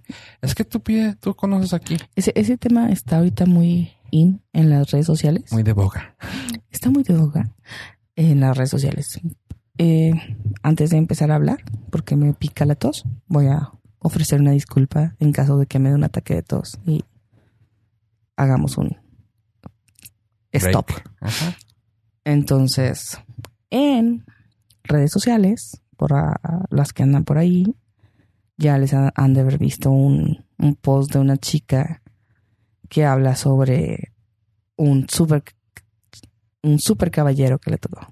[0.40, 1.96] es que tú pide, tú conoces aquí.
[2.16, 5.52] Ese, ese tema está ahorita muy in en las redes sociales.
[5.52, 6.16] Muy de boca.
[6.70, 7.54] Está muy de boga
[8.18, 9.20] en las redes sociales.
[9.78, 10.12] Eh,
[10.62, 15.14] antes de empezar a hablar, porque me pica la tos, voy a ofrecer una disculpa
[15.20, 17.04] en caso de que me dé un ataque de tos y
[18.36, 18.96] hagamos un
[20.52, 20.90] stop.
[21.20, 21.56] Ajá.
[22.24, 23.18] Entonces,
[23.70, 24.24] en
[24.82, 27.74] redes sociales, por a- las que andan por ahí,
[28.56, 32.02] ya les han, han de haber visto un, un post de una chica
[32.88, 34.12] que habla sobre
[34.76, 35.44] un super
[36.62, 38.06] un super caballero que le tocó.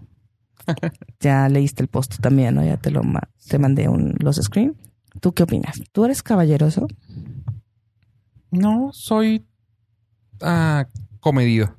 [1.21, 2.65] ya leíste el post también, ¿no?
[2.65, 4.77] Ya te lo ma- te mandé un, los screen.
[5.21, 5.81] ¿Tú qué opinas?
[5.93, 6.87] ¿Tú eres caballeroso?
[8.51, 9.47] No, soy
[10.43, 10.87] ah,
[11.21, 11.77] comedido.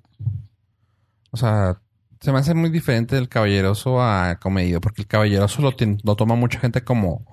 [1.32, 1.82] O sea,
[2.20, 6.36] se me hace muy diferente del caballeroso a comedido, porque el caballeroso lo, lo toma
[6.36, 7.26] mucha gente como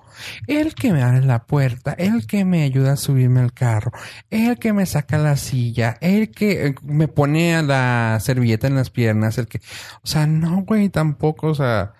[0.47, 3.91] el que me abre la puerta, el que me ayuda a subirme al carro,
[4.29, 8.75] el que me saca la silla, el que eh, me pone a la servilleta en
[8.75, 9.59] las piernas, el que,
[10.03, 11.93] o sea, no, güey, tampoco, o sea,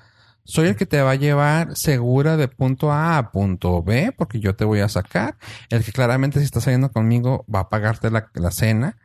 [0.46, 4.40] soy el que te va a llevar segura de punto A a punto B, porque
[4.40, 5.38] yo te voy a sacar.
[5.70, 8.98] El que claramente si estás saliendo conmigo va a pagarte la, la cena.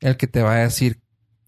[0.00, 1.02] El que te va a decir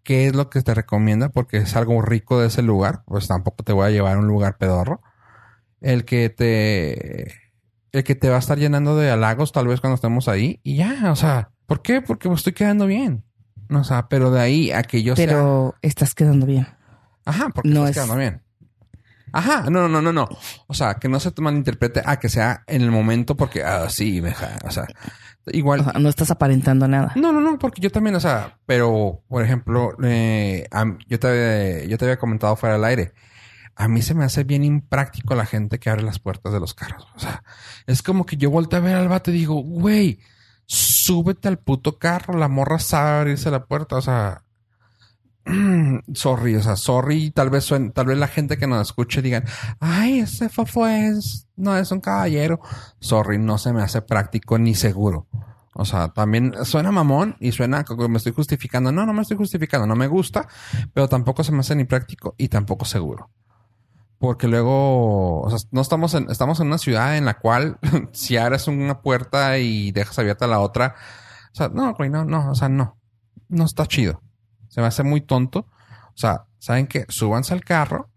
[0.05, 3.05] qué es lo que te recomienda porque es algo rico de ese lugar.
[3.07, 5.01] Pues tampoco te voy a llevar a un lugar pedorro.
[5.81, 7.33] El que te...
[7.93, 10.61] El que te va a estar llenando de halagos tal vez cuando estemos ahí.
[10.63, 12.03] Y ya, o sea, ¿por qué?
[12.03, 13.25] Porque me estoy quedando bien.
[13.71, 15.27] O sea, pero de ahí a que yo sea...
[15.27, 16.67] Pero estás quedando bien.
[17.25, 18.43] Ajá, porque No estás es- quedando bien.
[19.33, 20.27] Ajá, no, no, no, no.
[20.69, 23.89] O sea, que no se te malinterprete a que sea en el momento porque, ah,
[23.91, 24.87] sí, me o sea,
[25.49, 25.81] igual.
[25.81, 27.13] O sea, no estás aparentando nada.
[27.15, 30.67] No, no, no, porque yo también, o sea, pero, por ejemplo, eh,
[31.09, 33.13] yo, te, yo te había comentado fuera del aire.
[33.81, 36.75] A mí se me hace bien impráctico la gente que abre las puertas de los
[36.75, 37.07] carros.
[37.15, 37.45] O sea,
[37.87, 40.19] es como que yo volteo a ver al vato y digo, güey,
[40.67, 43.97] súbete al puto carro, la morra sabe abrirse la puerta.
[43.97, 44.43] O sea,
[46.15, 49.45] sorry, o sea, sorry, tal vez suen- tal vez la gente que nos escuche digan,
[49.81, 52.61] ay, ese fofo es, no es un caballero.
[53.01, 55.29] Sorry, no se me hace práctico ni seguro.
[55.75, 58.91] O sea, también suena mamón y suena como que me estoy justificando.
[58.91, 60.49] No, no me estoy justificando, no me gusta,
[60.93, 63.31] pero tampoco se me hace ni práctico y tampoco seguro.
[64.19, 67.79] Porque luego, o sea, no estamos en, estamos en una ciudad en la cual
[68.13, 70.97] si abres una puerta y dejas abierta la otra,
[71.53, 72.99] o sea, no, güey, no, no, o sea, no,
[73.49, 74.23] no está chido.
[74.69, 75.61] Se me hace muy tonto.
[75.61, 77.07] O sea, ¿saben qué?
[77.09, 78.11] Súbanse al carro.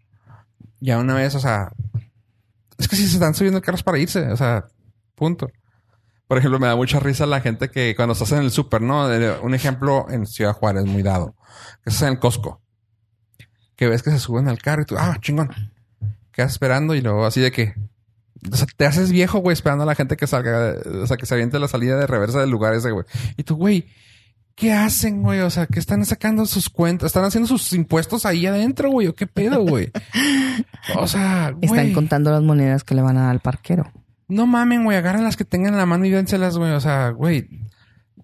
[0.80, 1.72] Ya una vez, o sea,
[2.78, 4.66] es que si se están subiendo el carro es para irse, o sea,
[5.14, 5.48] punto.
[6.26, 9.06] Por ejemplo, me da mucha risa la gente que cuando estás en el súper, ¿no?
[9.42, 11.36] Un ejemplo en Ciudad Juárez, muy dado.
[11.84, 12.60] Que estás en el Costco.
[13.76, 15.50] Que ves que se suben al carro y tú, ah, chingón.
[16.32, 17.74] Quedas esperando y luego así de que...
[18.50, 21.26] O sea, te haces viejo, güey, esperando a la gente que salga, o sea, que
[21.26, 23.04] se aviente la salida de reversa del lugar ese, güey.
[23.36, 23.86] Y tú, güey,
[24.56, 25.40] ¿qué hacen, güey?
[25.40, 29.06] O sea, que están sacando sus cuentas, están haciendo sus impuestos ahí adentro, güey.
[29.06, 29.92] ¿O qué pedo, güey?
[30.96, 31.70] O sea, güey.
[31.70, 33.92] Están contando las monedas que le van a dar al parquero.
[34.26, 34.96] No mamen, güey.
[34.96, 36.72] Agarren las que tengan en la mano y dénselas, güey.
[36.72, 37.48] O sea, güey.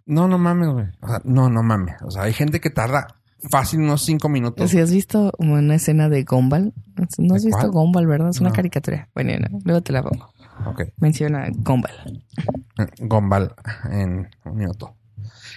[0.05, 0.87] No, no mames, güey.
[1.01, 1.95] O sea, no, no mames.
[2.03, 3.18] O sea, hay gente que tarda
[3.51, 4.71] fácil unos cinco minutos.
[4.71, 6.73] Si has visto una escena de Gumball,
[7.19, 7.71] no has ¿De visto?
[7.71, 8.31] Gumball, ¿verdad?
[8.31, 8.55] Es una No.
[8.57, 9.09] caricatura.
[9.15, 10.33] Bueno, no, luego te la pongo.
[10.67, 10.83] Ok.
[10.99, 12.25] Menciona Gumball.
[13.01, 13.55] Gombal
[13.91, 14.95] en un minuto.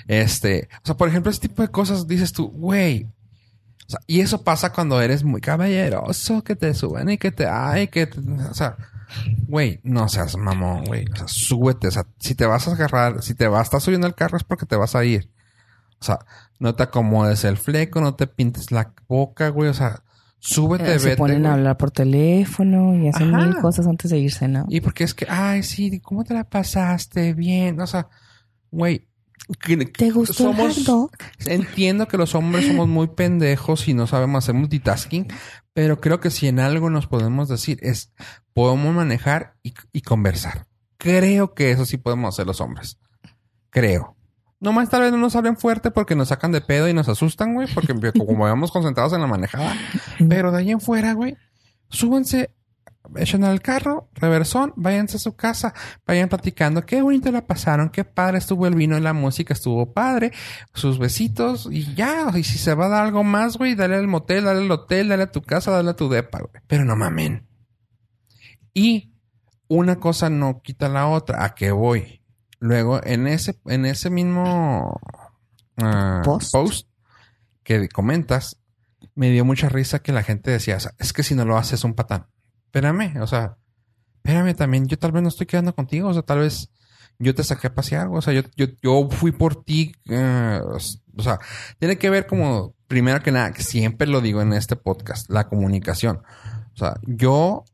[0.07, 3.05] Este, o sea, por ejemplo, ese tipo de cosas dices tú, güey.
[3.87, 7.45] O sea, y eso pasa cuando eres muy caballeroso, que te suben y que te,
[7.47, 8.77] ay, que, te- o sea,
[9.47, 11.05] güey, no seas mamón, güey.
[11.11, 11.87] O sea, súbete.
[11.87, 14.43] O sea, si te vas a agarrar, si te vas, estás subiendo el carro es
[14.43, 15.29] porque te vas a ir.
[16.01, 16.19] O sea,
[16.59, 19.69] no te acomodes el fleco, no te pintes la boca, güey.
[19.69, 20.03] O sea,
[20.39, 21.17] súbete, Eh, se vete.
[21.17, 23.45] ponen a hablar por teléfono y hacen Ajá.
[23.45, 24.65] mil cosas antes de irse, ¿no?
[24.69, 27.33] Y porque es que, ay, sí, ¿cómo te la pasaste?
[27.33, 27.79] Bien.
[27.79, 28.07] O sea,
[28.71, 29.07] güey.
[29.97, 31.11] ¿Te gustó somos, el dog?
[31.45, 35.27] Entiendo que los hombres somos muy pendejos y no sabemos hacer multitasking,
[35.73, 38.13] pero creo que si en algo nos podemos decir es
[38.53, 40.67] podemos manejar y, y conversar.
[40.97, 42.97] Creo que eso sí podemos hacer los hombres.
[43.71, 44.15] Creo.
[44.61, 47.55] Nomás tal vez no nos hablen fuerte porque nos sacan de pedo y nos asustan,
[47.55, 49.75] güey, porque como vamos concentrados en la manejada.
[50.29, 51.35] Pero de ahí en fuera, güey,
[51.89, 52.53] súbanse,
[53.15, 55.73] echen al carro, reversón, váyanse a su casa,
[56.05, 56.85] vayan platicando.
[56.85, 60.31] Qué bonito la pasaron, qué padre estuvo el vino y la música, estuvo padre,
[60.75, 62.31] sus besitos y ya.
[62.35, 65.09] Y si se va a dar algo más, güey, dale al motel, dale al hotel,
[65.09, 66.63] dale a tu casa, dale a tu depa, güey.
[66.67, 67.47] Pero no mamen.
[68.75, 69.11] Y
[69.67, 71.43] una cosa no quita la otra.
[71.43, 72.20] ¿A qué voy?
[72.61, 75.01] Luego, en ese, en ese mismo
[75.77, 76.51] ah, Post.
[76.51, 76.87] post
[77.63, 78.61] que comentas,
[79.15, 81.57] me dio mucha risa que la gente decía, o sea, es que si no lo
[81.57, 82.27] haces es un patán.
[82.65, 83.57] Espérame, o sea,
[84.17, 86.71] espérame también, yo tal vez no estoy quedando contigo, o sea, tal vez
[87.17, 91.21] yo te saqué a pasear, o sea, yo, yo, yo fui por ti, eh, o
[91.21, 91.39] sea,
[91.79, 95.47] tiene que ver como, primero que nada, que siempre lo digo en este podcast, la
[95.47, 96.21] comunicación.
[96.73, 97.65] O sea, yo,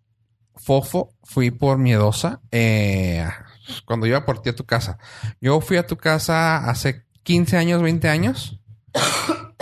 [0.55, 3.27] Fofo, fui por miedosa, eh,
[3.85, 4.97] cuando iba por ti a tu casa.
[5.41, 8.59] Yo fui a tu casa hace 15 años, 20 años.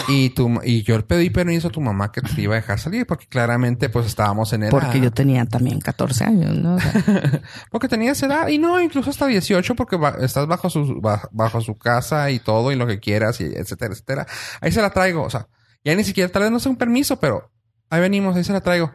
[0.08, 2.78] Y, tu, y yo le pedí permiso a tu mamá que te iba a dejar
[2.80, 4.70] salir porque claramente pues estábamos en edad.
[4.70, 6.76] Porque yo tenía también 14 años, ¿no?
[6.76, 7.42] O sea,
[7.72, 11.60] Porque tenías edad y no, incluso hasta 18 porque ba- estás bajo su, ba- bajo
[11.62, 14.28] su casa y todo y lo que quieras y etcétera, etcétera.
[14.62, 15.48] Ahí se la traigo, o sea,
[15.84, 17.50] ya ni siquiera, tal vez no sea un permiso, pero
[17.90, 18.92] ahí venimos, ahí se la traigo.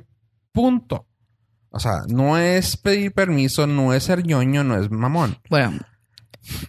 [0.53, 1.09] Punto.
[1.71, 5.39] O sea, no es pedir permiso, no es ser ñoño, no es mamón.
[5.49, 5.79] bueno,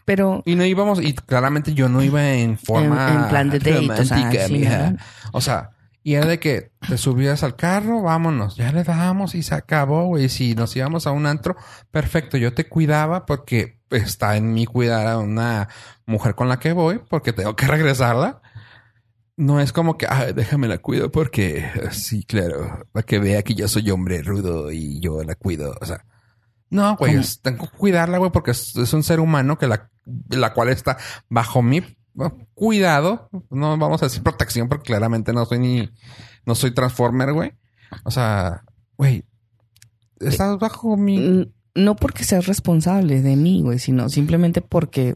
[0.05, 3.59] pero Y no íbamos, y claramente yo no iba en forma En- en plan de
[3.59, 4.65] date, o sea, sí.
[5.31, 5.69] O sea,
[6.03, 10.05] y era de que te subías al carro, vámonos, ya le damos y se acabó,
[10.07, 10.29] güey.
[10.29, 11.55] Si nos íbamos a un antro,
[11.89, 15.67] perfecto, yo te cuidaba porque está en mí cuidar a una
[16.05, 18.41] mujer con la que voy, porque tengo que regresarla.
[19.41, 23.55] No es como que, ah, déjame la cuido porque sí, claro, para que vea que
[23.55, 25.75] yo soy hombre rudo y yo la cuido.
[25.81, 26.05] O sea,
[26.69, 29.89] no, güey, tengo que cuidarla, güey, porque es, es un ser humano que la,
[30.29, 31.81] la cual está bajo mi
[32.13, 33.29] bueno, cuidado.
[33.49, 35.89] No vamos a decir protección porque claramente no soy ni,
[36.45, 37.53] no soy transformer, güey.
[38.03, 38.63] O sea,
[38.97, 39.25] güey,
[40.19, 45.15] estás bajo mi, no porque seas responsable de mí, güey, sino simplemente porque,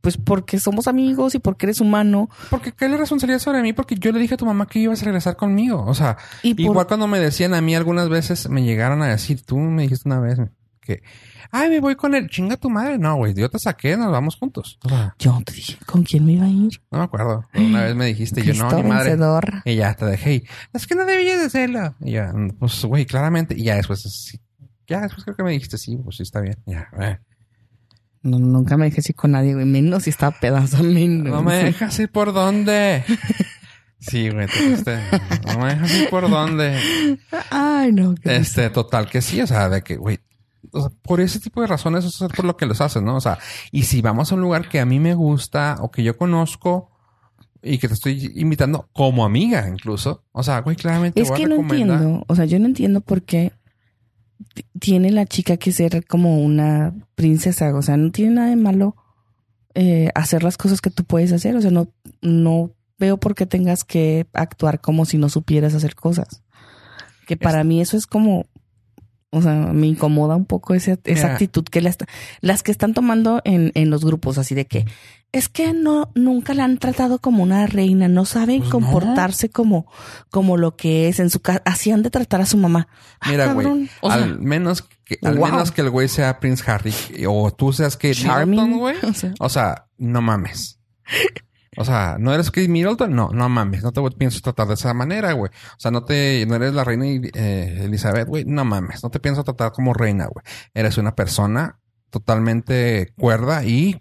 [0.00, 2.28] pues porque somos amigos y porque eres humano.
[2.48, 5.02] porque qué le responsabilidad sobre mí porque yo le dije a tu mamá que ibas
[5.02, 5.84] a regresar conmigo.
[5.86, 9.08] O sea, Y por- Igual cuando me decían a mí algunas veces, me llegaron a
[9.08, 10.38] decir, tú me dijiste una vez
[10.80, 11.02] que,
[11.50, 12.96] ay, me voy con el chinga tu madre.
[12.98, 14.78] No, güey, yo te saqué, nos vamos juntos.
[14.84, 16.80] O sea, yo te dije con quién me iba a ir.
[16.90, 17.44] no me acuerdo.
[17.54, 19.10] Una vez me dijiste, yo no, mi madre.
[19.10, 19.62] vencedor.
[19.64, 20.34] Y ya te dejé.
[20.36, 21.94] Y, es que no debías de hacerlo.
[22.00, 23.54] Y ya, pues, güey, claramente.
[23.56, 24.38] Y ya después,
[24.88, 26.56] ya después creo que me dijiste, sí, pues sí, está bien.
[26.66, 27.18] Ya, eh.
[28.22, 29.66] No, nunca me dejé así con nadie, güey.
[29.66, 31.32] Menos si estaba pedazo menos.
[31.32, 33.04] No me dejas ir por dónde.
[34.02, 34.98] Sí, güey, te fuiste.
[35.46, 36.74] No me dejas ir por dónde.
[37.50, 38.14] Ay, no.
[38.24, 40.20] Este, total que sí, o sea, de que, güey,
[40.72, 43.16] o sea, por ese tipo de razones, eso es por lo que los hacen, ¿no?
[43.16, 43.38] O sea,
[43.70, 46.90] y si vamos a un lugar que a mí me gusta o que yo conozco
[47.62, 51.38] y que te estoy invitando como amiga incluso, o sea, güey, claramente Es voy a
[51.42, 52.24] que no entiendo.
[52.26, 53.52] O sea, yo no entiendo por qué
[54.78, 57.74] tiene la chica que ser como una princesa.
[57.74, 58.96] O sea, no tiene nada de malo
[59.74, 61.56] eh, hacer las cosas que tú puedes hacer.
[61.56, 65.94] O sea, no, no veo por qué tengas que actuar como si no supieras hacer
[65.94, 66.42] cosas.
[67.26, 68.46] Que para mí eso es como,
[69.30, 71.96] o sea, me incomoda un poco esa, esa actitud que las,
[72.40, 74.86] las que están tomando en, en los grupos, así de que
[75.32, 78.80] es que no, nunca la han tratado como una reina, no saben Pues no.
[78.80, 79.86] comportarse como,
[80.30, 81.62] como lo que es en su casa.
[81.64, 82.88] Así han de tratar a su mamá.
[83.20, 83.88] Ah, Mira, güey.
[84.00, 85.46] O sea, al menos que, al wow.
[85.46, 86.92] menos que el güey sea Prince Harry
[87.28, 88.78] o tú seas Kate Charming.
[88.78, 88.96] Güey.
[89.04, 90.80] O sea, O sea, no mames.
[91.76, 93.14] O sea, ¿no eres Kate Middleton?
[93.14, 93.82] No, no mames.
[93.82, 95.50] No te pienso tratar de esa manera, güey.
[95.52, 98.44] O sea, no te, no eres la reina eh, Elizabeth, güey.
[98.44, 99.02] No mames.
[99.04, 100.44] No te pienso tratar como reina, güey.
[100.74, 101.78] Eres una persona
[102.10, 104.00] totalmente cuerda y,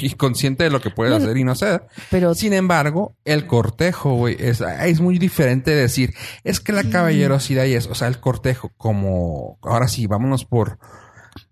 [0.00, 1.86] y consciente de lo que puedes Bueno, hacer y no hacer.
[2.10, 6.84] pero Sin embargo, el cortejo, güey, es, es muy diferente de decir, es que la
[6.84, 10.78] caballerosidad y es, o sea, el cortejo, como, ahora sí, vámonos por,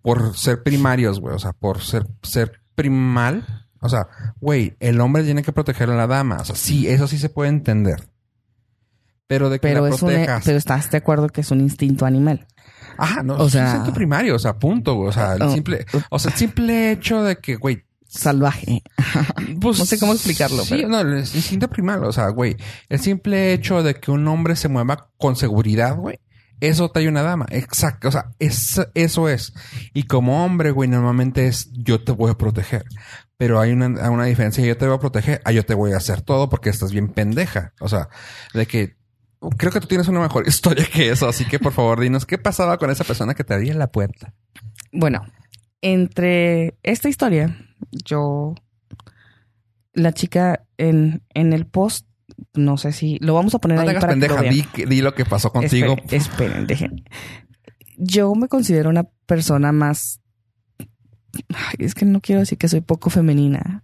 [0.02, 3.65] por ser primarios, güey, o sea, por ser, ser primal.
[3.80, 4.08] O sea,
[4.40, 6.36] güey, el hombre tiene que proteger a la dama.
[6.40, 8.08] O sea, sí, eso sí se puede entender.
[9.26, 10.42] Pero de que Pero la es un, protejas.
[10.44, 12.46] pero estás de acuerdo que es un instinto animal.
[12.98, 15.08] Ajá, no, o sea- sea, instinto primario, o sea, punto, güey.
[15.08, 15.52] O sea, el Oh.
[15.52, 18.82] simple, o sea, el simple hecho de que, güey, Salvaje.
[19.60, 22.56] pues, No sé cómo explicarlo, Sí, pero- no, el instinto primario, o sea, güey,
[22.88, 26.20] el simple hecho de que un hombre se mueva con seguridad, güey,
[26.60, 27.46] eso trae una dama.
[27.50, 29.52] Exacto, o sea, es, eso es.
[29.92, 32.84] Y como hombre, güey, normalmente es yo te voy a proteger.
[33.38, 35.98] Pero hay una, una diferencia, yo te voy a proteger, a yo te voy a
[35.98, 37.74] hacer todo porque estás bien pendeja.
[37.80, 38.08] O sea,
[38.54, 38.96] de que
[39.58, 42.38] creo que tú tienes una mejor historia que eso, así que por favor dinos qué
[42.38, 44.32] pasaba con esa persona que te abría la puerta.
[44.92, 45.26] Bueno,
[45.82, 47.56] entre esta historia,
[47.90, 48.54] yo,
[49.92, 52.06] la chica en, en el post,
[52.54, 54.42] no sé si lo vamos a poner No te ahí hagas para que pendeja, lo
[54.42, 54.54] vean.
[54.54, 55.92] di, que- di lo que pasó contigo.
[56.10, 57.04] Esperen, esperen, dejen.
[57.98, 60.20] Yo me considero una persona más.
[61.54, 63.82] Ay, es que no quiero decir que soy poco femenina.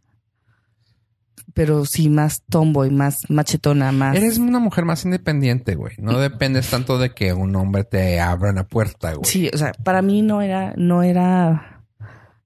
[1.54, 4.16] Pero sí más tomboy, más machetona, más.
[4.16, 5.94] Eres una mujer más independiente, güey.
[5.98, 9.28] No dependes tanto de que un hombre te abra una puerta, güey.
[9.28, 11.84] Sí, o sea, para mí no era, no era,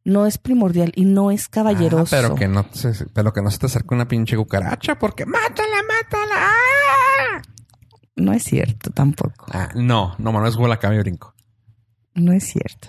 [0.05, 2.17] no es primordial y no es caballeroso.
[2.17, 5.25] Ah, pero que no se, pero que no se te acerque una pinche cucaracha porque
[5.25, 6.35] mátala, mátala.
[6.35, 7.43] ¡Ah!
[8.17, 9.47] No es cierto tampoco.
[9.53, 11.35] Ah, no, no, mano, es bola cambio brinco.
[12.15, 12.89] No es cierto.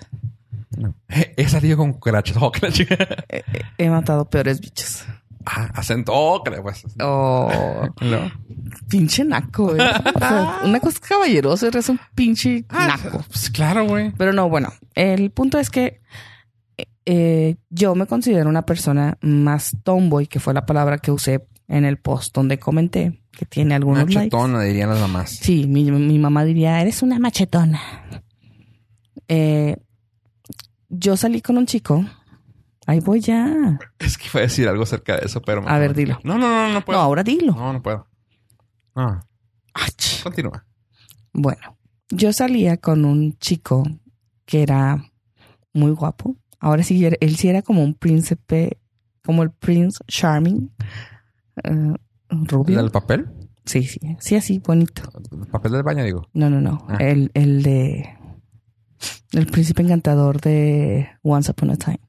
[0.76, 0.94] No.
[1.36, 2.36] He salido con cucarachas.
[2.40, 2.96] Oh, que la chica.
[3.28, 3.42] He,
[3.78, 5.04] he matado peores bichos.
[5.46, 6.12] Ah, acento.
[6.14, 6.84] Oh, que pues.
[7.00, 7.48] Oh,
[8.02, 8.30] No.
[8.88, 9.78] pinche naco, güey.
[10.14, 13.24] O sea, una cosa es caballeroso, eres un pinche Ah, naco.
[13.28, 14.10] pues claro, güey.
[14.18, 16.00] Pero no, bueno, el punto es que
[17.06, 21.84] eh, yo me considero una persona más tomboy, que fue la palabra que usé en
[21.86, 24.16] el post donde comenté que tiene algunos likes.
[24.36, 25.30] Machetona, dirían las mamás.
[25.30, 27.80] Sí, mi, mi mamá diría, eres una machetona.
[29.28, 29.76] Eh,
[30.88, 32.04] yo salí con un chico.
[32.86, 33.78] Ahí voy ya.
[33.98, 35.66] Es que iba a decir algo acerca de eso, pero.
[35.68, 36.18] A ver, dilo.
[36.24, 36.98] No, no, no, no No, puedo.
[36.98, 37.52] ahora dilo.
[37.54, 38.06] No, no puedo.
[38.94, 39.20] No,
[39.74, 40.22] Ach.
[40.22, 40.64] continúa.
[41.32, 41.76] Bueno,
[42.10, 43.84] yo salía con un chico
[44.46, 45.04] que era
[45.74, 46.36] muy guapo.
[46.60, 48.78] Ahora sí, él sí era como un príncipe,
[49.22, 50.72] como el Prince Charming.
[51.64, 51.94] eh,
[52.30, 52.76] rubio.
[52.78, 53.28] ¿Del papel?
[53.66, 55.02] Sí, sí, sí, así, bonito.
[55.30, 56.26] El papel del baño, digo.
[56.32, 56.86] No, no, no.
[56.88, 56.96] Ah.
[57.00, 58.17] El, el de.
[59.32, 62.00] El príncipe encantador de Once Upon a Time.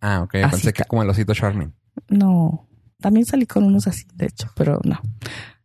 [0.00, 0.34] Ah, ok.
[0.36, 1.72] Así Pensé que como el osito Charming.
[2.08, 2.68] No.
[3.00, 5.00] También salí con unos así, de hecho, pero no.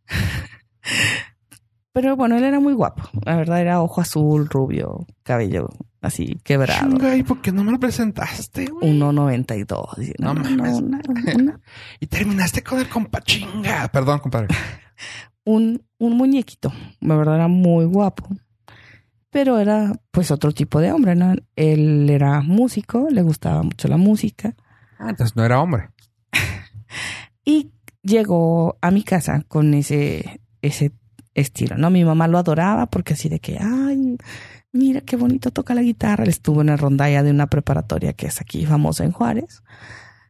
[1.92, 3.02] pero bueno, él era muy guapo.
[3.24, 5.68] La verdad era ojo azul, rubio, cabello
[6.00, 6.88] así quebrado.
[6.90, 8.92] Chinga, ¿y por qué no me lo presentaste, güey?
[8.92, 9.98] 1.92.
[10.08, 10.78] Y No No, no, mames.
[10.80, 11.00] una-
[11.36, 11.60] una-
[12.00, 13.88] Y terminaste con el compa chinga.
[13.88, 14.48] Perdón, compadre.
[15.44, 16.72] un, un muñequito.
[17.00, 18.28] La verdad era muy guapo.
[19.30, 21.34] Pero era pues otro tipo de hombre, ¿no?
[21.56, 24.54] Él era músico, le gustaba mucho la música.
[24.98, 25.90] Ah, entonces no era hombre.
[27.44, 30.92] Y llegó a mi casa con ese, ese
[31.34, 31.88] estilo, ¿no?
[31.88, 34.18] Mi mamá lo adoraba porque así de que, ay,
[34.72, 36.24] mira qué bonito toca la guitarra.
[36.24, 39.62] Él estuvo en la rondalla de una preparatoria que es aquí famosa en Juárez.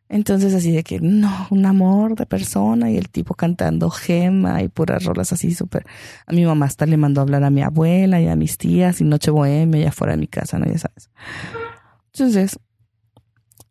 [0.09, 4.69] Entonces así de que, no, un amor de persona y el tipo cantando gema y
[4.69, 5.87] puras rolas así súper.
[6.27, 9.01] A mi mamá hasta le mandó a hablar a mi abuela y a mis tías
[9.01, 10.67] y noche bohemia allá fuera de mi casa, ¿no?
[10.67, 11.11] Ya sabes.
[12.15, 12.59] Entonces,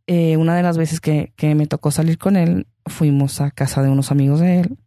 [0.06, 3.82] eh, una de las veces que, que me tocó salir con él, fuimos a casa
[3.82, 4.78] de unos amigos de él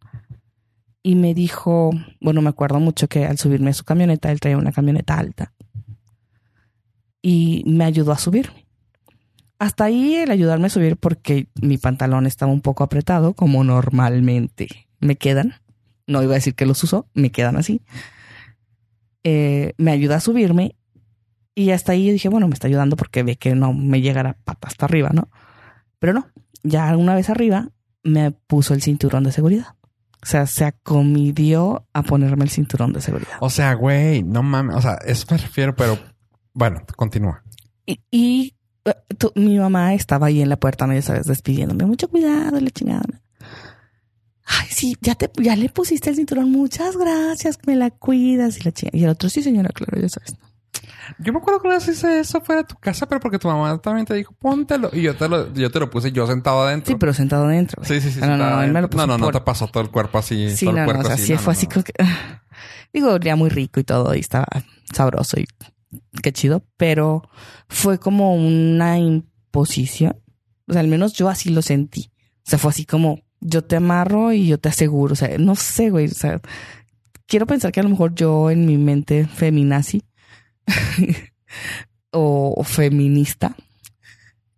[1.03, 4.57] y me dijo, bueno, me acuerdo mucho que al subirme a su camioneta, él traía
[4.57, 5.53] una camioneta alta
[7.23, 8.67] y me ayudó a subirme.
[9.61, 14.89] Hasta ahí el ayudarme a subir porque mi pantalón estaba un poco apretado, como normalmente
[15.01, 15.55] me quedan.
[16.07, 17.83] No iba a decir que los uso, me quedan así.
[19.23, 20.77] Eh, me ayuda a subirme
[21.55, 24.23] y hasta ahí yo dije, bueno, me está ayudando porque ve que no me llega
[24.23, 25.29] la pata hasta arriba, ¿no?
[25.99, 26.27] Pero no,
[26.63, 27.69] ya una vez arriba
[28.03, 29.75] me puso el cinturón de seguridad.
[30.23, 33.35] O sea, se acomidió a ponerme el cinturón de seguridad.
[33.41, 34.77] O sea, güey, no mames.
[34.77, 35.99] O sea, eso me refiero, pero
[36.55, 37.43] bueno, continúa.
[37.85, 38.95] Y, y, eh,
[39.35, 40.95] mi mamá estaba ahí en la puerta, ¿no?
[40.95, 41.85] ya sabes, despidiéndome.
[41.87, 43.03] Mucho cuidado, la chingada.
[44.47, 46.51] Ay, sí, ya te, ya le pusiste el cinturón.
[46.51, 48.99] Muchas gracias, me la cuidas y la chingada.
[48.99, 50.35] Y el otro, sí, señora, claro, ya sabes.
[51.19, 53.49] Yo me acuerdo que una vez hice eso fuera de tu casa, pero porque tu
[53.49, 54.91] mamá también te dijo, póntelo.
[54.93, 56.93] Y yo te lo, yo te lo puse yo sentado adentro.
[56.93, 57.85] Sí, pero sentado dentro.
[57.85, 58.21] Sí, sí, sí.
[58.21, 58.91] No, no, no, él me lo adentro.
[58.91, 60.57] puso no, no, no por- te pasó todo el cuerpo así.
[60.57, 61.27] Sí, todo no, el no, cuerpo o sea, así.
[61.27, 61.73] sí No, fue no, así no.
[61.73, 61.93] como que...
[62.93, 64.47] Digo, olía muy rico y todo y estaba
[64.93, 65.47] sabroso y
[66.23, 67.23] qué chido, pero
[67.69, 70.17] fue como una imposición.
[70.69, 72.11] O sea, al menos yo así lo sentí.
[72.47, 75.13] O sea, fue así como yo te amarro y yo te aseguro.
[75.13, 76.07] O sea, no sé, güey.
[76.07, 76.41] O sea,
[77.27, 80.03] quiero pensar que a lo mejor yo en mi mente feminazi
[82.13, 83.55] o, o feminista,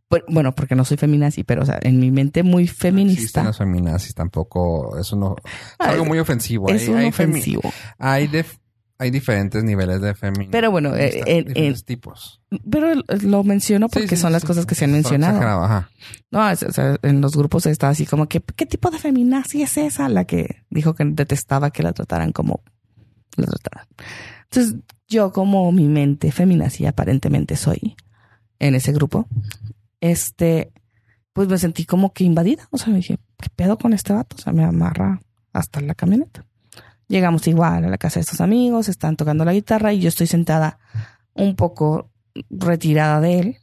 [0.09, 3.45] Por- bueno, porque no soy feminazi, pero o sea, en mi mente muy Existen feminista.
[3.45, 4.99] las feminazis tampoco.
[4.99, 5.37] Eso no.
[5.45, 6.69] Es Ah, algo muy ofensivo.
[6.69, 7.73] es hay, un hay femi- ofensivo.
[7.99, 8.59] hay, def-
[9.03, 10.51] hay diferentes niveles de feminismo.
[10.53, 12.41] Pero bueno, eh, en- diferentes en- tipos.
[12.71, 15.63] Pero lo menciono porque sí, son sí, las cosas que se han mencionado.
[15.65, 15.91] ajá.
[16.31, 19.63] No, es- o sea, en los grupos está así como que, ¿qué tipo de feminazi
[19.63, 20.09] es esa?
[20.09, 22.63] La que dijo que detestaba que la trataran como
[23.37, 23.87] la trataran.
[24.45, 24.77] Entonces,
[25.09, 27.97] yo como mi mente feminazi aparentemente soy
[28.59, 29.27] en ese grupo,
[30.01, 30.73] este,
[31.33, 32.69] pues me sentí como que invadida.
[32.71, 34.37] O sea, me dije, ¿qué pedo con este vato?
[34.37, 35.21] O sea, me amarra
[35.53, 36.45] hasta la camioneta.
[37.13, 40.27] Llegamos igual a la casa de estos amigos, están tocando la guitarra y yo estoy
[40.27, 40.79] sentada
[41.35, 42.11] un poco
[42.49, 43.57] retirada de él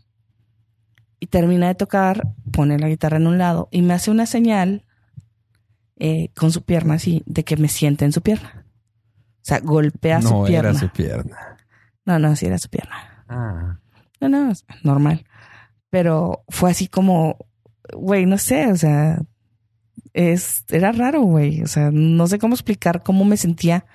[1.19, 4.85] y termina de tocar, pone la guitarra en un lado y me hace una señal
[5.97, 8.67] eh, con su pierna así de que me siente en su pierna.
[8.67, 10.69] O sea, golpea su no pierna.
[10.69, 11.57] era su pierna.
[12.05, 13.25] No, no, sí era su pierna.
[13.27, 13.79] Ah.
[14.21, 15.25] No, no, normal.
[15.89, 17.47] Pero fue así como,
[17.93, 19.19] güey, no sé, o sea,
[20.13, 21.61] es, era raro, güey.
[21.63, 23.85] O sea, no sé cómo explicar cómo me sentía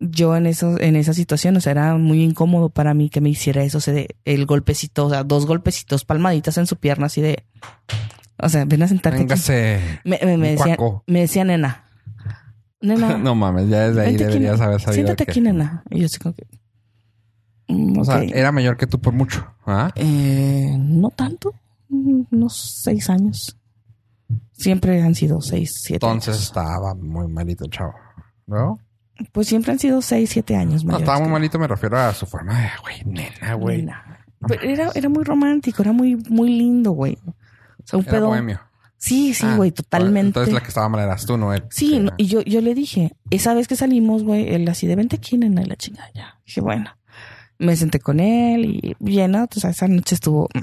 [0.00, 1.56] yo en eso, en esa situación.
[1.56, 4.46] O sea, era muy incómodo para mí que me hiciera eso, o sea, de, el
[4.46, 7.44] golpecito, o sea, dos golpecitos, palmaditas en su pierna, así de,
[8.38, 9.18] o sea, ven a sentarte.
[9.20, 9.80] Véngase.
[10.04, 11.04] Me, me, me decía, cuaco.
[11.06, 11.84] me decía nena.
[12.80, 13.16] Nena.
[13.18, 14.94] no mames, ya desde ahí aquí, deberías haber sabido.
[14.94, 15.84] Siéntate que- aquí, nena.
[15.90, 16.46] Y yo así como que.
[17.68, 19.46] mm, O sea, era mayor que tú por mucho.
[19.64, 19.92] ¿ah?
[19.94, 21.54] Eh, no tanto,
[21.88, 23.56] unos seis años.
[24.62, 26.42] Siempre han sido seis, siete Entonces años.
[26.44, 27.94] estaba muy malito el chavo.
[28.46, 28.78] ¿No?
[29.32, 32.26] Pues siempre han sido seis, siete años No, estaba muy malito, me refiero a su
[32.26, 33.78] forma de, güey, nena, güey.
[33.78, 34.26] Nena.
[34.48, 37.16] Pero era, era muy romántico, era muy, muy lindo, güey.
[37.24, 37.34] O
[37.84, 38.26] sea, un Era pedo.
[38.28, 38.60] bohemio.
[38.96, 40.28] Sí, sí, Ah, güey, totalmente.
[40.28, 41.64] Entonces la que estaba mal eras tú, no él.
[41.70, 44.94] Sí, no, y yo, yo le dije, esa vez que salimos, güey, él así de
[44.96, 46.40] vente aquí, nena, y la chingada ya.
[46.46, 46.90] Dije, bueno,
[47.58, 49.44] me senté con él y bien, ¿no?
[49.44, 50.58] O sea, esa noche estuvo, mm.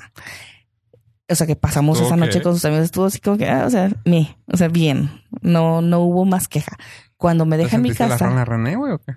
[1.30, 3.65] O sea, que pasamos ¿Estuvo esa noche con sus amigos, estuvo así como que, ah,
[3.65, 5.09] o sea, me, o sea, bien,
[5.41, 6.75] no, no hubo más queja.
[7.17, 9.13] Cuando me ¿Te deja en mi la casa, rana René, güey, o qué?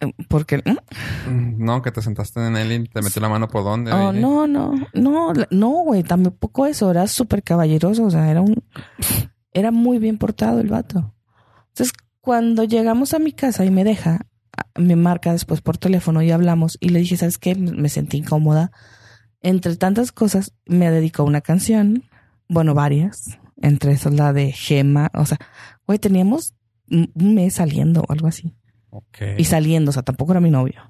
[0.00, 1.30] eh, porque, ¿mm?
[1.30, 3.92] Mm, No, que te sentaste en él y te metió la mano por dónde.
[3.92, 8.40] Oh, no, no, no, la- no, güey, tampoco eso, era súper caballeroso, o sea, era
[8.42, 8.62] un,
[9.52, 11.14] era muy bien portado el vato.
[11.68, 14.26] Entonces, cuando llegamos a mi casa y me deja,
[14.74, 17.54] me marca después por teléfono y hablamos y le dije, ¿sabes qué?
[17.54, 18.70] Me sentí incómoda.
[19.42, 22.04] Entre tantas cosas, me dedicó una canción,
[22.48, 25.38] bueno, varias, entre esas la de Gema, o sea,
[25.86, 26.54] güey, teníamos
[26.90, 28.54] un mes saliendo o algo así
[29.36, 30.82] y saliendo, o sea, tampoco era mi novio.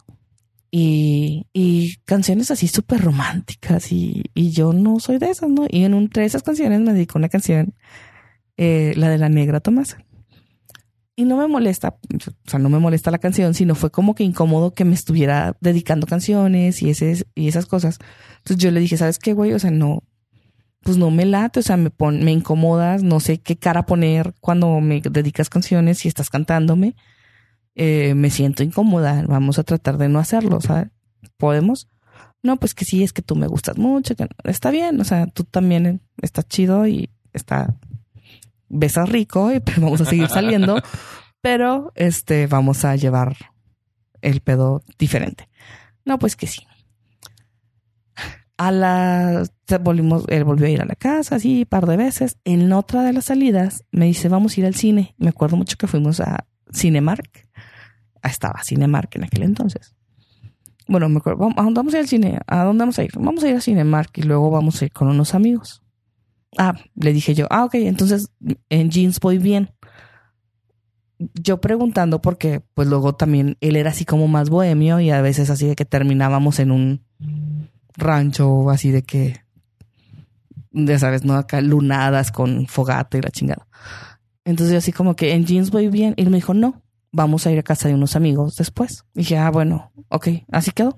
[0.70, 5.66] Y, y canciones así súper románticas y, y yo no soy de esas, ¿no?
[5.68, 7.74] Y en entre esas canciones me dedicó una canción,
[8.56, 10.04] eh, la de la negra Tomasa.
[11.18, 14.22] Y no me molesta, o sea, no me molesta la canción, sino fue como que
[14.22, 17.98] incómodo que me estuviera dedicando canciones y, ese, y esas cosas.
[18.46, 19.52] Entonces yo le dije, ¿sabes qué, güey?
[19.52, 20.04] O sea, no,
[20.82, 24.34] pues no me late, o sea, me, pon, me incomodas, no sé qué cara poner
[24.40, 26.94] cuando me dedicas canciones y estás cantándome
[27.78, 30.88] eh, me siento incómoda, vamos a tratar de no hacerlo, ¿sabes?
[31.36, 31.90] ¿Podemos?
[32.42, 35.26] No, pues que sí, es que tú me gustas mucho, que está bien, o sea,
[35.26, 37.76] tú también estás chido y está,
[38.70, 40.80] besas rico y pues vamos a seguir saliendo,
[41.42, 43.36] pero este, vamos a llevar
[44.22, 45.50] el pedo diferente.
[46.06, 46.62] No, pues que sí.
[48.58, 49.44] A la,
[49.80, 52.38] volvimos, él volvió a ir a la casa, así, un par de veces.
[52.44, 55.14] En otra de las salidas me dice, vamos a ir al cine.
[55.18, 57.46] Me acuerdo mucho que fuimos a Cinemark
[58.28, 59.94] estaba Cinemark en aquel entonces.
[60.88, 62.38] Bueno, me acuerdo, vamos, ¿a dónde vamos a ir al cine?
[62.46, 63.10] ¿A dónde vamos a ir?
[63.18, 65.82] Vamos a ir a Cinemark y luego vamos a ir con unos amigos.
[66.58, 68.30] Ah, le dije yo, ah, ok, entonces
[68.68, 69.70] en jeans voy bien.
[71.18, 75.50] Yo preguntando porque pues luego también él era así como más bohemio y a veces
[75.50, 77.04] así de que terminábamos en un
[77.96, 79.40] rancho así de que,
[80.72, 81.34] ya sabes, ¿no?
[81.34, 83.66] Acá lunadas con fogata y la chingada.
[84.44, 86.82] Entonces yo así como que en jeans voy bien y él me dijo, no,
[87.12, 89.04] vamos a ir a casa de unos amigos después.
[89.14, 90.96] Y dije, ah, bueno, ok, así quedó.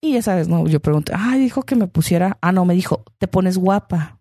[0.00, 3.04] Y ya sabes, no, yo pregunté, ah, dijo que me pusiera, ah, no, me dijo,
[3.18, 4.18] te pones guapa.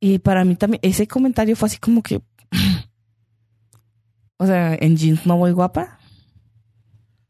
[0.00, 2.20] Y para mí también, ese comentario fue así como que,
[4.36, 5.98] o sea, en jeans no voy guapa.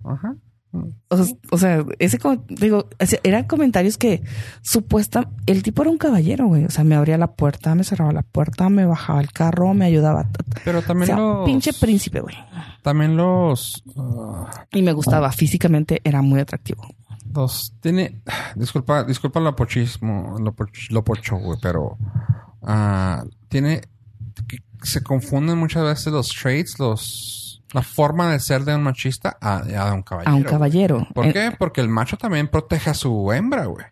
[0.05, 0.37] Ajá.
[0.73, 2.89] O, o sea, ese, com- digo,
[3.23, 4.23] eran comentarios que
[4.61, 6.65] supuesta, el tipo era un caballero, güey.
[6.67, 9.87] O sea, me abría la puerta, me cerraba la puerta, me bajaba el carro, me
[9.87, 10.29] ayudaba.
[10.65, 11.47] Pero O también sea, los...
[11.47, 12.37] pinche príncipe, güey.
[12.83, 13.83] También los...
[13.97, 16.87] ah, Y me gustaba, físicamente era muy atractivo.
[17.35, 18.23] Los tiene.
[18.55, 21.97] Disculpa, disculpa lo pochismo, lo, poch- lo pocho, güey, pero
[22.63, 23.83] ah, tiene.
[24.83, 27.38] Se confunden muchas veces los traits, los.
[27.73, 30.31] La forma de ser de un machista a, a un caballero.
[30.31, 30.51] A un güey.
[30.53, 31.07] caballero.
[31.15, 31.53] ¿Por qué?
[31.59, 33.85] Porque el macho también protege a su hembra, güey.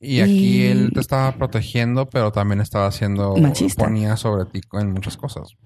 [0.00, 3.36] Y aquí Y- él te estaba protegiendo, pero también estaba haciendo...
[3.36, 3.84] Machista.
[3.84, 5.56] Ponía sobre ti en muchas cosas.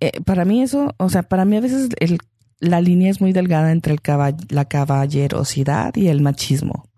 [0.00, 2.18] Eh, para mí eso, o sea, para mí a veces el,
[2.58, 6.88] la línea es muy delgada entre el caba- la caballerosidad y el machismo.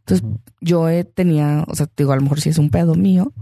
[0.00, 0.40] Entonces, Ujú.
[0.62, 3.32] yo eh, tenía, o sea, digo, a lo mejor sí es un pedo mío.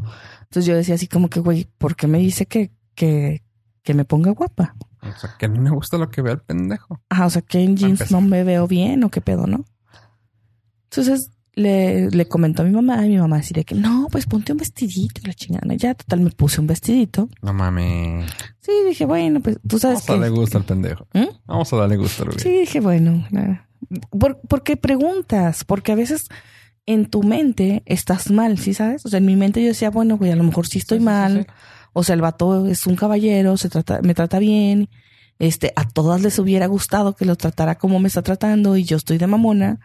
[0.43, 3.43] Entonces yo decía así como que, güey, ¿por qué me dice que, que,
[3.83, 4.75] que me ponga guapa?
[5.03, 7.01] O sea, que no me gusta lo que ve el pendejo.
[7.11, 9.65] Ah, o sea, que en jeans no me veo bien o qué pedo, ¿no?
[10.91, 14.53] Entonces le, le comentó a mi mamá y mi mamá decía que no, pues ponte
[14.53, 15.75] un vestidito y la chingada.
[15.75, 17.29] Ya, total, me puse un vestidito.
[17.43, 18.31] No mames.
[18.61, 21.07] Sí, dije, bueno, pues tú sabes Vamos a darle gusto al pendejo.
[21.15, 21.27] ¿Mm?
[21.47, 22.41] Vamos a darle gusto al güey.
[22.41, 23.69] Sí, dije, bueno, nada.
[24.11, 25.65] ¿Por, porque preguntas?
[25.65, 26.29] Porque a veces
[26.87, 29.05] en tu mente estás mal, ¿sí sabes?
[29.05, 31.05] O sea, en mi mente yo decía, bueno, güey, a lo mejor sí estoy Sí,
[31.05, 31.47] sí, sí, mal.
[31.47, 31.53] sí.
[31.93, 34.89] O sea, el vato es un caballero, se trata, me trata bien.
[35.39, 38.97] Este, a todas les hubiera gustado que lo tratara como me está tratando y yo
[38.97, 39.79] estoy de mamona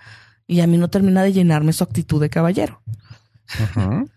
[0.48, 2.82] y a mí no termina de llenarme su actitud de caballero.
[3.62, 4.10] Ujú.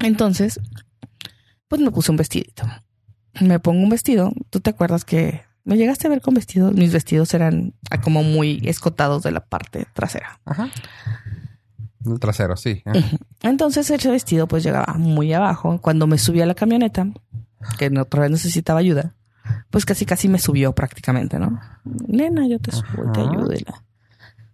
[0.00, 0.60] Entonces,
[1.68, 2.64] pues me puse un vestidito.
[3.40, 4.32] Me pongo un vestido.
[4.50, 6.74] ¿Tú te acuerdas que me llegaste a ver con vestidos?
[6.74, 10.40] Mis vestidos eran como muy escotados de la parte trasera.
[10.44, 10.68] Ajá.
[12.04, 12.82] El trasero, sí.
[12.84, 12.98] Ajá.
[13.42, 15.78] Entonces ese vestido pues llegaba muy abajo.
[15.80, 17.06] Cuando me subí a la camioneta,
[17.78, 19.14] que otra vez necesitaba ayuda,
[19.70, 21.60] pues casi casi me subió prácticamente, ¿no?
[21.84, 23.50] Nena, yo te subo te ayudo.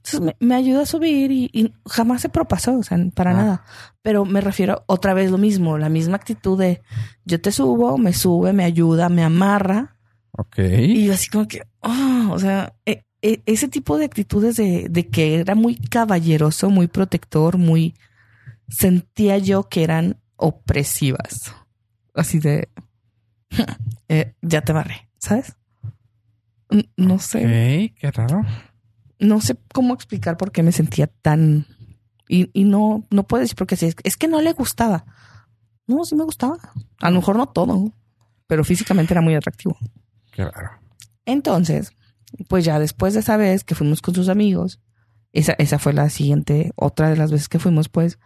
[0.02, 3.34] Entonces me, me ayudó a subir y, y jamás se propasó, o sea, para Ah.
[3.34, 3.64] nada.
[4.02, 6.80] Pero me refiero otra vez lo mismo, la misma actitud de
[7.24, 9.96] yo te subo, me sube, me ayuda, me amarra.
[10.32, 10.58] Ok.
[10.58, 14.88] Y yo así como que, ah, o sea, e- e- ese tipo de actitudes de,
[14.88, 17.94] de que era muy caballeroso, muy protector, muy...
[18.68, 21.54] Sentía yo que eran opresivas.
[22.14, 22.68] Así de...
[24.08, 25.56] eh, ya te barré, ¿sabes?
[26.96, 28.42] No sé, qué raro.
[29.18, 31.66] no sé cómo explicar por qué me sentía tan...
[32.28, 35.04] Y, y no, no puedo decir porque sí, es, es que no le gustaba.
[35.88, 36.58] No, sí me gustaba.
[37.00, 37.92] A lo mejor no todo,
[38.46, 39.76] pero físicamente era muy atractivo.
[40.30, 40.70] Qué raro.
[41.24, 41.92] Entonces,
[42.48, 44.80] pues ya después de esa vez que fuimos con sus amigos,
[45.32, 48.18] esa, esa fue la siguiente, otra de las veces que fuimos, pues,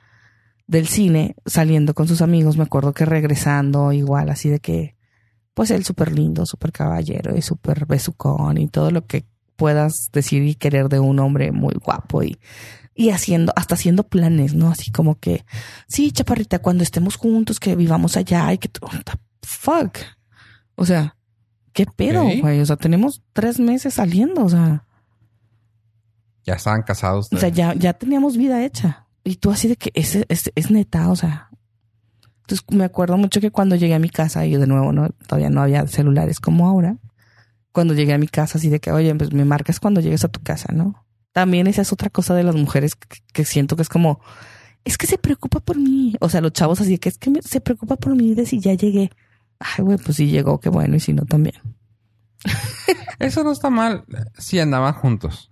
[0.66, 4.96] del cine, saliendo con sus amigos, me acuerdo que regresando igual, así de que,
[5.52, 9.24] pues él súper lindo, súper caballero y súper besucón y todo lo que
[9.56, 12.38] puedas decir y querer de un hombre muy guapo y,
[12.94, 14.70] y haciendo, hasta haciendo planes, ¿no?
[14.70, 15.44] Así como que,
[15.86, 19.98] sí, chaparrita, cuando estemos juntos, que vivamos allá y que, what the fuck.
[20.76, 21.16] O sea,
[21.74, 22.60] ¿qué pedo, güey?
[22.60, 24.84] O sea, tenemos tres meses saliendo, o sea,
[26.46, 27.28] Ya estaban casados.
[27.32, 29.06] o sea, ya, ya teníamos vida hecha.
[29.24, 31.48] Y tú así de que es, es, es neta, o sea.
[32.42, 35.48] Entonces me acuerdo mucho que cuando llegué a mi casa, y de nuevo, no, todavía
[35.50, 36.96] no había celulares como ahora.
[37.72, 40.28] Cuando llegué a mi casa, así de que, oye, pues me marcas cuando llegues a
[40.28, 41.04] tu casa, ¿no?
[41.32, 44.20] También esa es otra cosa de las mujeres que, que siento que es como,
[44.84, 46.14] es que se preocupa por mí.
[46.20, 48.44] O sea, los chavos así de que es que me- se preocupa por mí de
[48.46, 49.10] si ya llegué.
[49.76, 51.54] Ay, güey, pues si llegó, qué bueno, y si no también.
[53.18, 54.04] Eso no está mal
[54.38, 55.50] si andaban juntos.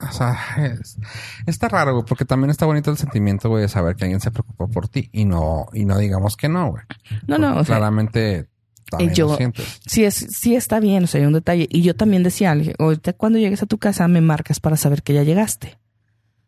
[0.00, 0.98] O sea, es-
[1.46, 4.30] está raro, güey, porque también está bonito el sentimiento, güey, de saber que alguien se
[4.30, 6.82] preocupa por ti y no, y no digamos que no, güey.
[7.26, 8.48] No, no, o sea, claramente
[8.90, 9.80] también yo- lo sientes.
[9.86, 11.68] sí, es, sí está bien, o sea, hay un detalle.
[11.70, 15.14] Y yo también decía, ahorita cuando llegues a tu casa me marcas para saber que
[15.14, 15.78] ya llegaste.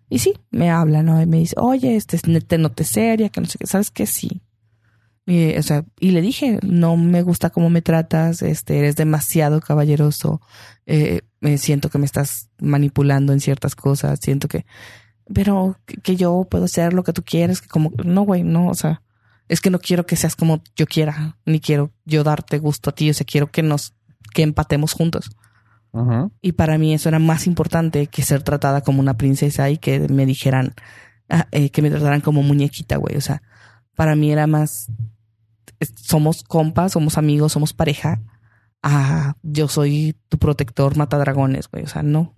[0.09, 1.21] Y sí, me habla, ¿no?
[1.23, 4.07] Y me dice, oye, este, te noté seria, que no sé qué, ¿sabes qué?
[4.07, 4.43] Sí.
[5.27, 9.61] Y, o sea, y le dije, no me gusta cómo me tratas, este, eres demasiado
[9.61, 10.41] caballeroso,
[10.87, 14.67] eh, me siento que me estás manipulando en ciertas cosas, siento que,
[15.35, 18.69] pero que, que yo puedo hacer lo que tú quieres, que como, no, güey, no,
[18.69, 19.03] o sea,
[19.49, 22.95] es que no quiero que seas como yo quiera, ni quiero yo darte gusto a
[22.95, 23.95] ti, o sea, quiero que nos,
[24.33, 25.31] que empatemos juntos.
[25.93, 26.31] Ujú.
[26.43, 30.01] Y para mí eso era más importante que ser tratada como una princesa y que
[30.09, 30.75] me dijeran,
[31.29, 33.17] ah, eh, que me trataran como muñequita, güey.
[33.17, 33.43] O sea,
[33.95, 34.89] para mí era más,
[35.97, 38.21] somos compas, somos amigos, somos pareja.
[38.83, 41.85] Ah, yo soy tu protector, mata dragones, güey.
[41.85, 42.35] O sea, no.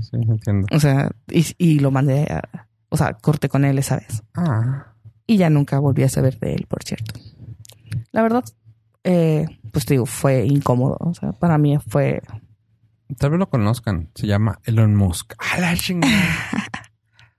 [0.00, 0.66] Sí, entiendo.
[0.72, 4.22] O sea, y, y lo mandé a, o sea, corté con él esa vez.
[4.34, 4.94] Ah,
[5.26, 7.18] Y ya nunca volví a saber de él, por cierto.
[8.12, 8.44] La verdad,
[9.04, 10.96] eh, pues te digo, fue incómodo.
[11.00, 12.22] O sea, para mí fue
[13.18, 14.10] tal vez lo conozcan.
[14.14, 15.34] Se llama Elon Musk.
[15.38, 16.14] ¡A la chingada!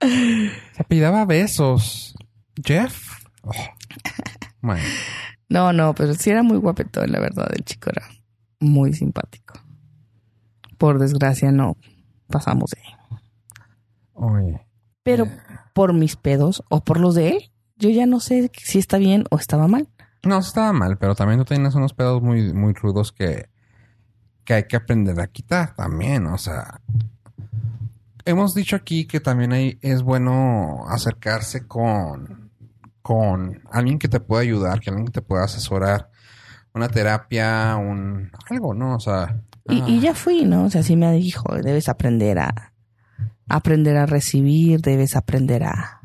[0.00, 2.14] Se apellidaba Besos.
[2.62, 3.24] Jeff.
[3.42, 3.52] Oh.
[5.48, 7.48] No, no, pero sí era muy guapetón, la verdad.
[7.54, 8.06] El chico era
[8.60, 9.54] muy simpático.
[10.78, 11.76] Por desgracia, no
[12.28, 13.18] pasamos de ahí.
[14.14, 14.66] oye.
[15.02, 15.38] Pero Eh.
[15.74, 19.24] por mis pedos o por los de él, yo ya no sé si está bien
[19.30, 19.88] o estaba mal.
[20.24, 23.48] No, estaba mal, pero también tú tienes unos pedos muy, muy rudos que,
[24.44, 26.26] que hay que aprender a quitar también.
[26.26, 26.80] O sea,
[28.24, 32.41] hemos dicho aquí que también hay, es bueno acercarse con,
[33.02, 36.08] con alguien que te pueda ayudar, que alguien que te pueda asesorar.
[36.74, 38.94] Una terapia, un algo, ¿no?
[38.96, 39.40] O sea.
[39.68, 40.64] Y, ah, y ya fui, ¿no?
[40.64, 42.72] O sea, sí me dijo, debes aprender a
[43.48, 46.00] aprender a recibir, debes aprender a,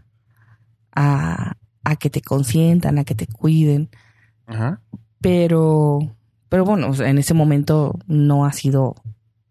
[0.94, 3.90] a, a que te consientan, a que te cuiden.
[4.46, 4.82] Ajá.
[5.22, 6.00] Pero,
[6.50, 8.96] pero bueno, en ese momento no ha sido,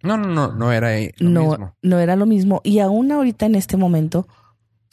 [0.02, 1.74] No, no, no, no era lo no, mismo.
[1.82, 2.60] no era lo mismo.
[2.64, 4.28] Y aún ahorita en este momento,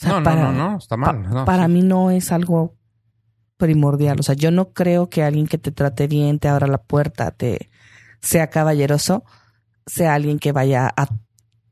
[0.04, 1.22] sea, no, no, para, no, no, está mal.
[1.24, 1.72] pa- no, para sí.
[1.72, 2.76] mí no es algo
[3.58, 4.20] primordial.
[4.20, 7.32] O sea, yo no creo que alguien que te trate bien, te abra la puerta,
[7.32, 7.70] te
[8.22, 9.24] sea caballeroso,
[9.86, 11.08] sea alguien que vaya a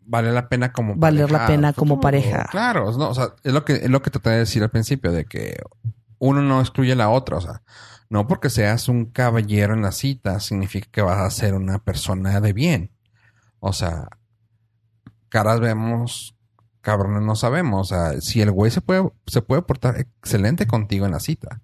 [0.04, 2.48] vale la pena como Valer la pena como pareja.
[2.52, 5.12] Claro, no, o sea, es lo que es lo que traté de decir al principio
[5.12, 5.58] de que
[6.20, 7.62] uno no excluye a la otra, o sea,
[8.10, 12.42] no porque seas un caballero en la cita significa que vas a ser una persona
[12.42, 12.92] de bien.
[13.62, 14.10] O sea,
[15.30, 16.36] caras vemos,
[16.82, 21.06] cabrones no sabemos, o sea, si el güey se puede se puede portar excelente contigo
[21.06, 21.62] en la cita,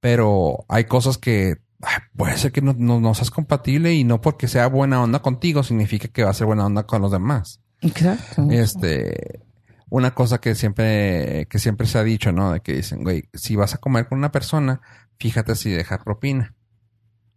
[0.00, 4.20] pero hay cosas que ay, puede ser que no, no, no seas compatible y no
[4.20, 7.60] porque sea buena onda contigo significa que va a ser buena onda con los demás.
[7.80, 8.46] Exacto.
[8.50, 9.40] Este,
[9.88, 12.52] una cosa que siempre, que siempre se ha dicho, ¿no?
[12.52, 14.80] De que dicen, güey, si vas a comer con una persona,
[15.18, 16.54] fíjate si deja propina.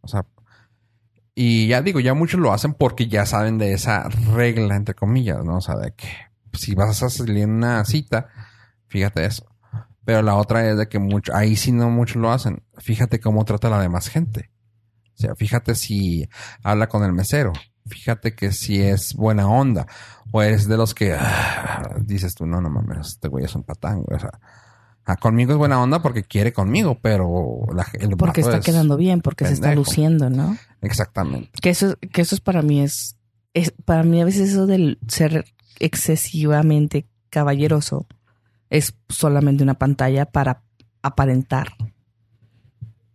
[0.01, 0.25] O sea,
[1.35, 5.43] y ya digo, ya muchos lo hacen porque ya saben de esa regla, entre comillas,
[5.43, 5.57] ¿no?
[5.57, 6.07] O sea, de que
[6.53, 8.27] si vas a salir en una cita,
[8.87, 9.45] fíjate eso.
[10.05, 12.63] Pero la otra es de que mucho, ahí sí no muchos lo hacen.
[12.77, 14.51] Fíjate cómo trata la demás gente.
[15.13, 16.27] O sea, fíjate si
[16.63, 17.53] habla con el mesero.
[17.85, 19.87] Fíjate que si es buena onda.
[20.31, 23.63] O eres de los que ah, dices tú, no, no mames, este güey es un
[23.63, 24.17] patán, güey.
[24.17, 24.39] O sea,
[25.05, 28.97] ah, conmigo es buena onda porque quiere conmigo, pero la, el porque está es- quedando
[28.97, 30.57] bien, porque se está luciendo, ¿no?
[30.81, 31.49] Exactamente.
[31.61, 33.17] Que eso, que eso es para mí es,
[33.53, 35.45] es, para mí a veces eso del ser
[35.85, 38.07] excesivamente caballeroso
[38.69, 40.63] es solamente una pantalla para
[41.01, 41.73] aparentar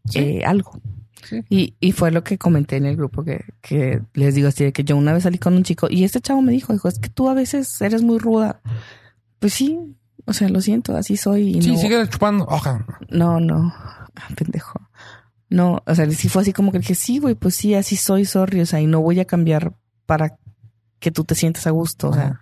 [0.08, 0.18] Sí.
[0.20, 0.80] eh, algo.
[1.28, 1.42] Sí.
[1.50, 4.72] Y, y fue lo que comenté en el grupo que, que les digo así de
[4.72, 6.98] que yo una vez salí con un chico y este chavo me dijo, dijo, es
[6.98, 8.60] que tú a veces eres muy ruda.
[9.38, 9.78] Pues sí,
[10.24, 11.58] o sea, lo siento, así soy.
[11.58, 12.44] Y Sí, no, sigue chupando.
[12.46, 12.86] Oja.
[13.10, 14.80] no, no, Ah, pendejo.
[15.50, 18.24] No, o sea, sí fue así como que dije, sí, güey, pues sí, así soy,
[18.24, 19.74] sorry, o sea, y no voy a cambiar
[20.06, 20.38] para
[21.00, 22.40] que tú te sientas a gusto, o sea,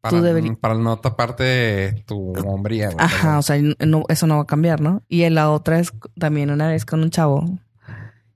[0.00, 2.86] Para, tú deberí- para no taparte tu hombría.
[2.90, 2.96] güey.
[3.04, 5.02] ajá, o sea, no, eso no va a cambiar, ¿no?
[5.08, 7.58] Y en la otra es también una vez con un chavo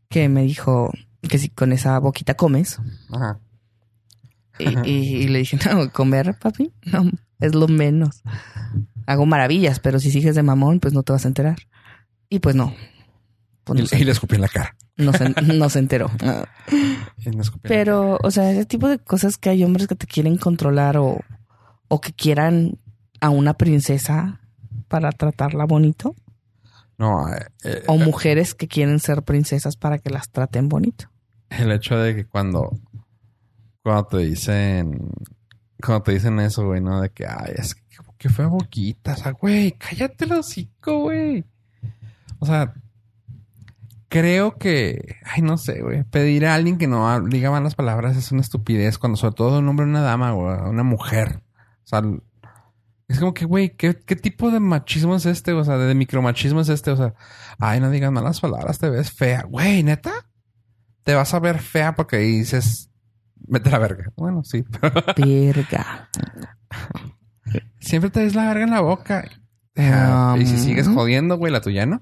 [0.08, 0.92] que me dijo
[1.22, 2.78] que si con esa boquita comes,
[3.10, 3.38] Ajá.
[4.58, 7.10] y, y- y le dije, no, comer, papi, no,
[7.40, 8.22] es lo menos.
[9.06, 11.58] Hago maravillas, pero si sigues de mamón, pues no te vas a enterar.
[12.28, 12.74] Y pues no.
[13.64, 14.76] Pues no, Y, y le escupí en la cara.
[14.96, 16.10] No se- no se enteró.
[17.24, 20.98] En Pero, o sea, ese tipo de cosas que hay hombres que te quieren controlar
[20.98, 21.20] o,
[21.88, 22.78] o que quieran
[23.20, 24.40] a una princesa
[24.88, 26.14] para tratarla bonito.
[26.98, 31.06] No, eh, eh, O mujeres que quieren ser princesas para que las traten bonito.
[31.48, 32.78] el hecho de que cuando,
[33.82, 35.10] cuando te dicen,
[35.82, 37.00] cuando te dicen eso, güey, ¿no?
[37.00, 37.82] De que, ay, es que,
[38.18, 39.14] que fue boquita.
[39.14, 41.42] O sea, güey, cállate el hocico, güey.
[42.38, 42.74] O sea,
[44.14, 48.30] creo que, ay, no sé, güey, pedir a alguien que no diga malas palabras es
[48.30, 51.42] una estupidez cuando sobre todo un hombre, una dama, güey, una mujer.
[51.84, 52.00] O sea,
[53.08, 55.52] es como que, güey, ¿qué, ¿qué tipo de machismo es este?
[55.52, 56.92] O sea, de micromachismo es este.
[56.92, 57.14] O sea,
[57.58, 59.42] ay, no digas malas palabras, te ves fea.
[59.48, 60.12] Güey, neta,
[61.02, 62.90] te vas a ver fea porque dices,
[63.48, 64.12] mete la verga.
[64.16, 64.64] Bueno, sí,
[65.16, 66.08] Verga.
[67.80, 69.24] siempre te ves la verga en la boca.
[69.76, 72.00] Ah, y si Um, sigues jodiendo, güey, la tuya no.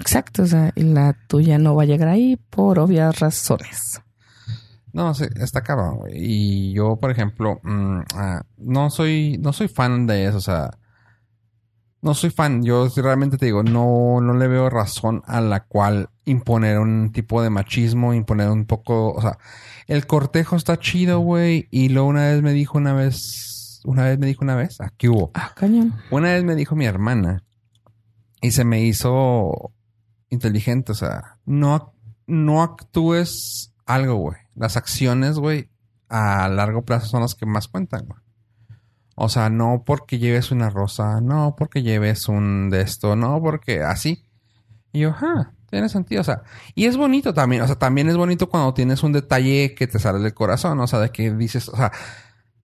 [0.00, 4.00] Exacto, o sea, y la tuya no va a llegar ahí por obvias razones.
[4.92, 6.14] No, sí, está cabrón, güey.
[6.16, 10.70] Y yo, por ejemplo, mm, ah, no soy, no soy fan de eso, o sea,
[12.00, 12.62] no soy fan.
[12.64, 17.42] Yo realmente te digo, no, no le veo razón a la cual imponer un tipo
[17.42, 19.38] de machismo, imponer un poco, o sea,
[19.86, 21.68] el cortejo está chido, güey.
[21.70, 25.08] Y luego una vez me dijo una vez, una vez me dijo una vez, aquí
[25.08, 25.30] hubo.
[25.34, 25.94] Ah, cañón.
[26.10, 27.44] Una vez me dijo mi hermana
[28.40, 29.72] y se me hizo
[30.30, 31.94] inteligente, o sea, no,
[32.26, 34.38] no actúes algo, güey.
[34.54, 35.70] Las acciones, güey,
[36.08, 38.20] a largo plazo son las que más cuentan, güey.
[39.16, 43.82] O sea, no porque lleves una rosa, no porque lleves un de esto, no porque
[43.82, 44.24] así.
[44.92, 46.42] Y yo, ah, tiene sentido, o sea,
[46.74, 49.98] y es bonito también, o sea, también es bonito cuando tienes un detalle que te
[49.98, 51.92] sale del corazón, o sea, de que dices, o sea,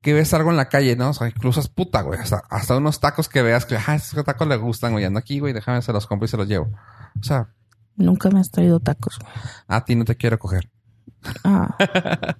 [0.06, 1.10] que ves algo en la calle, ¿no?
[1.10, 2.20] O sea, incluso es puta, güey.
[2.20, 5.04] Hasta, hasta unos tacos que veas que, ah, estos tacos le gustan, güey.
[5.04, 6.70] Ando aquí, güey, déjame se los compro y se los llevo.
[7.20, 7.52] O sea,
[7.96, 9.18] Nunca me has traído tacos.
[9.18, 9.30] güey.
[9.68, 10.70] a ti no te quiero coger.
[11.44, 11.74] Ah,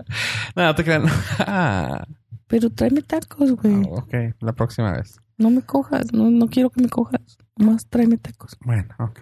[0.57, 1.05] no, te crean.
[1.39, 2.07] Ah,
[2.47, 3.75] Pero tráeme tacos, güey.
[3.85, 5.19] Ah, ok, la próxima vez.
[5.39, 7.39] No me cojas, no, no quiero que me cojas.
[7.57, 8.57] Más tráeme tacos.
[8.61, 9.21] Bueno, ok.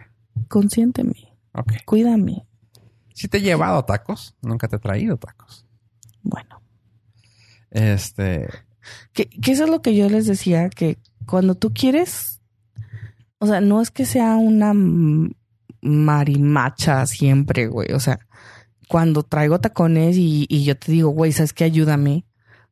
[0.48, 1.14] Consiénteme,
[1.52, 1.72] Ok.
[1.86, 2.46] cuídame.
[3.14, 5.64] Si te he llevado tacos, nunca te he traído tacos.
[6.22, 6.60] Bueno.
[7.70, 8.48] Este.
[9.12, 12.40] Que, que eso es lo que yo les decía, que cuando tú quieres,
[13.38, 14.72] o sea, no es que sea una
[15.84, 17.92] marimacha siempre, güey.
[17.92, 18.18] O sea,
[18.88, 21.64] cuando traigo tacones y, y yo te digo, güey, ¿sabes qué?
[21.64, 22.24] Ayúdame.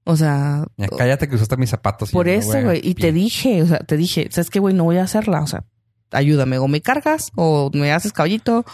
[0.04, 2.10] O sea, Ya cállate que usaste mis zapatos.
[2.10, 2.80] y por eso, güey.
[2.82, 4.74] Y te dije, o sea, te dije, ¿sabes qué, güey?
[4.74, 5.42] No voy a hacerla.
[5.42, 5.64] O sea,
[6.10, 6.58] ayúdame.
[6.58, 8.64] O me cargas, o me haces caballito,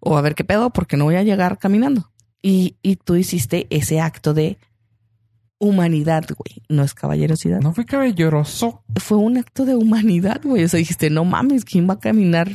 [0.00, 2.10] o a ver qué pedo, porque no voy a llegar caminando.
[2.40, 4.58] Y, y tú hiciste ese acto de
[5.58, 6.62] humanidad, güey.
[6.68, 7.60] No es caballerosidad.
[7.60, 8.82] No fui caballeroso.
[8.96, 10.64] Fue un acto de humanidad, güey.
[10.64, 12.48] O sea, dijiste, no mames, ¿quién va a caminar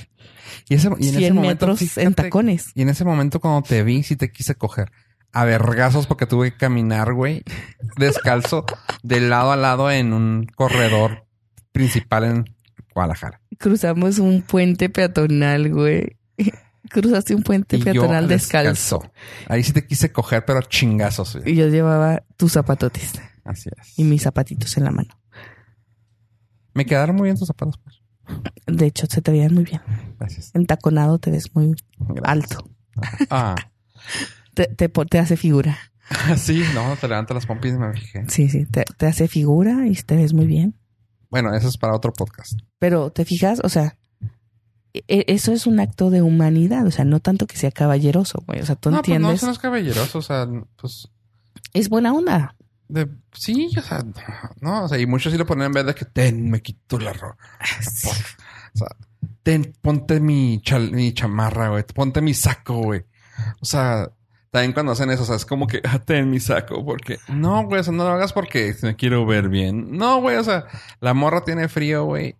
[0.69, 1.67] Y, ese, y en 100 ese momento.
[1.67, 2.71] metros en tacones?
[2.75, 4.91] Y en ese momento, cuando te vi, sí te quise coger.
[5.31, 7.41] A vergazos porque tuve que caminar, güey,
[7.97, 8.65] descalzo,
[9.01, 11.25] de lado a lado en un corredor
[11.71, 12.55] principal en
[12.93, 13.41] Guadalajara.
[13.57, 16.17] Cruzamos un puente peatonal, güey.
[16.93, 19.11] Cruzaste un puente Y yo peatonal descalzo.
[19.47, 21.39] Ahí sí te quise coger, pero chingazos.
[21.45, 23.13] Y yo llevaba tus zapatotes
[23.43, 23.99] Así es.
[23.99, 25.09] y mis zapatitos en la mano.
[26.73, 28.01] Me quedaron muy bien tus zapatos, pues.
[28.67, 29.81] De hecho, se te veían muy bien.
[30.19, 30.51] Gracias.
[30.53, 32.23] Entaconado te ves muy Gracias.
[32.23, 32.69] alto.
[33.29, 33.55] Ah.
[34.53, 35.79] Te, te, hace figura.
[36.37, 38.23] sí, no, te levanto las pompis y me fijé.
[38.29, 40.75] Sí, sí, te, te hace figura y te ves muy bien.
[41.31, 42.59] Bueno, eso es para otro podcast.
[42.77, 43.97] Pero te fijas, o sea,
[45.07, 46.85] eso es un acto de humanidad.
[46.87, 48.61] O sea, no tanto que sea caballeroso, güey.
[48.61, 49.37] O sea, tú no, pues no, entiendes.
[49.39, 51.09] eso no es caballeroso, o sea, pues
[51.73, 52.55] Es buena onda.
[52.87, 54.03] De, sí, o sea,
[54.61, 56.99] no, o sea, y muchos sí lo ponen en vez de que ten, me quito
[56.99, 57.37] la ropa.
[58.75, 58.87] O sea,
[59.41, 63.03] ten, ponte mi, chal- mi chamarra, güey, ponte mi saco, güey.
[63.61, 64.11] O sea,
[64.51, 67.63] también cuando hacen eso, o sea, es como que, ah, ten mi saco, porque, no,
[67.65, 69.97] güey, o sea, no lo hagas porque me quiero ver bien.
[69.97, 70.65] No, güey, o sea,
[70.99, 72.35] la morra tiene frío, güey.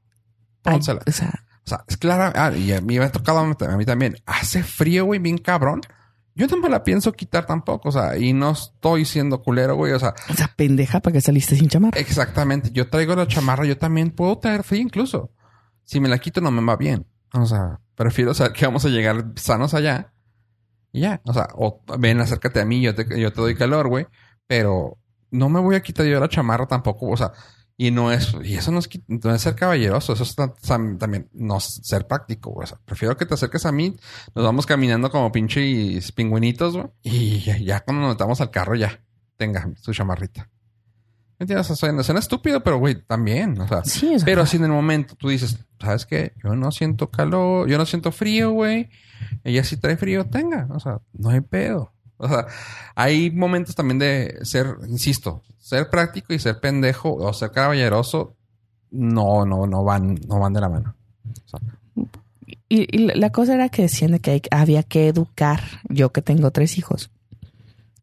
[0.66, 1.02] Ay, Pónsela.
[1.08, 2.34] o sea, O sea, es clara.
[2.36, 4.18] Ah, y a mí me ha tocado a mí también.
[4.26, 5.82] Hace frío, güey, bien cabrón.
[6.36, 7.90] Yo no me la pienso quitar tampoco.
[7.90, 9.94] O sea, y no estoy siendo culero, güey.
[9.94, 12.00] O sea, o sea, pendeja para que saliste sin chamarra.
[12.00, 12.72] exactamente.
[12.72, 13.66] Yo traigo la chamarra.
[13.66, 15.32] Yo también puedo traer frío incluso.
[15.84, 17.06] Si me la quito no me va bien.
[17.34, 20.14] O sea, prefiero saber que vamos a llegar sanos allá.
[20.92, 21.22] Y ya.
[21.26, 22.82] O sea, o ven, acércate a mí.
[22.82, 24.08] Yo te, yo te doy calor, güey.
[24.48, 24.98] Pero
[25.32, 27.10] no me voy a quitar yo la chamarra tampoco.
[27.10, 27.32] O sea,
[27.88, 30.98] y no es, y eso no es, no es ser caballeroso, eso es ta- tam-
[30.98, 32.66] también no es ser práctico, güey.
[32.66, 33.96] O sea, prefiero que te acerques a mí,
[34.36, 36.88] nos vamos caminando como pinches pingüinitos, güey.
[37.04, 39.00] Y ya, ya cuando nos metamos al carro, ya,
[39.38, 40.50] tenga su chamarrita.
[41.40, 41.66] ¿Me entiendes?
[41.72, 43.84] O sea, suena, suena estúpido, pero güey, también, o sea.
[43.84, 46.34] Sí, Pero si en el momento tú dices, ¿sabes qué?
[46.44, 48.90] Yo no siento calor, yo no siento frío, güey.
[49.44, 50.68] Ella sí trae frío, tenga.
[50.70, 51.93] O sea, no hay pedo.
[52.18, 52.48] O sea,
[52.96, 58.36] hay momentos también de ser, insisto, ser práctico y ser pendejo o ser caballeroso,
[58.92, 60.96] no, no, no van, no van de la mano.
[62.70, 66.52] Y, y la- cosa era que decían de que había que educar, yo que tengo
[66.52, 67.12] tres hijos.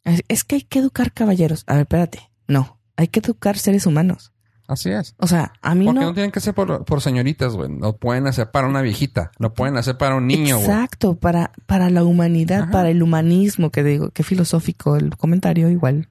[0.04, 1.64] Es, es que hay que educar caballeros.
[1.66, 2.30] A ver, espérate.
[2.48, 4.32] No, hay que educar seres humanos.
[4.70, 5.14] Así es.
[5.18, 6.06] O sea, a mí Porque no.
[6.06, 7.70] no, tienen que ser por, por señoritas, güey.
[7.78, 9.30] Lo pueden hacer para una viejita.
[9.38, 10.70] Lo pueden hacer para un niño, güey.
[10.70, 12.70] Exacto, para, para la humanidad, Ajá.
[12.70, 16.08] para el humanismo, que digo, qué filosófico el comentario igual.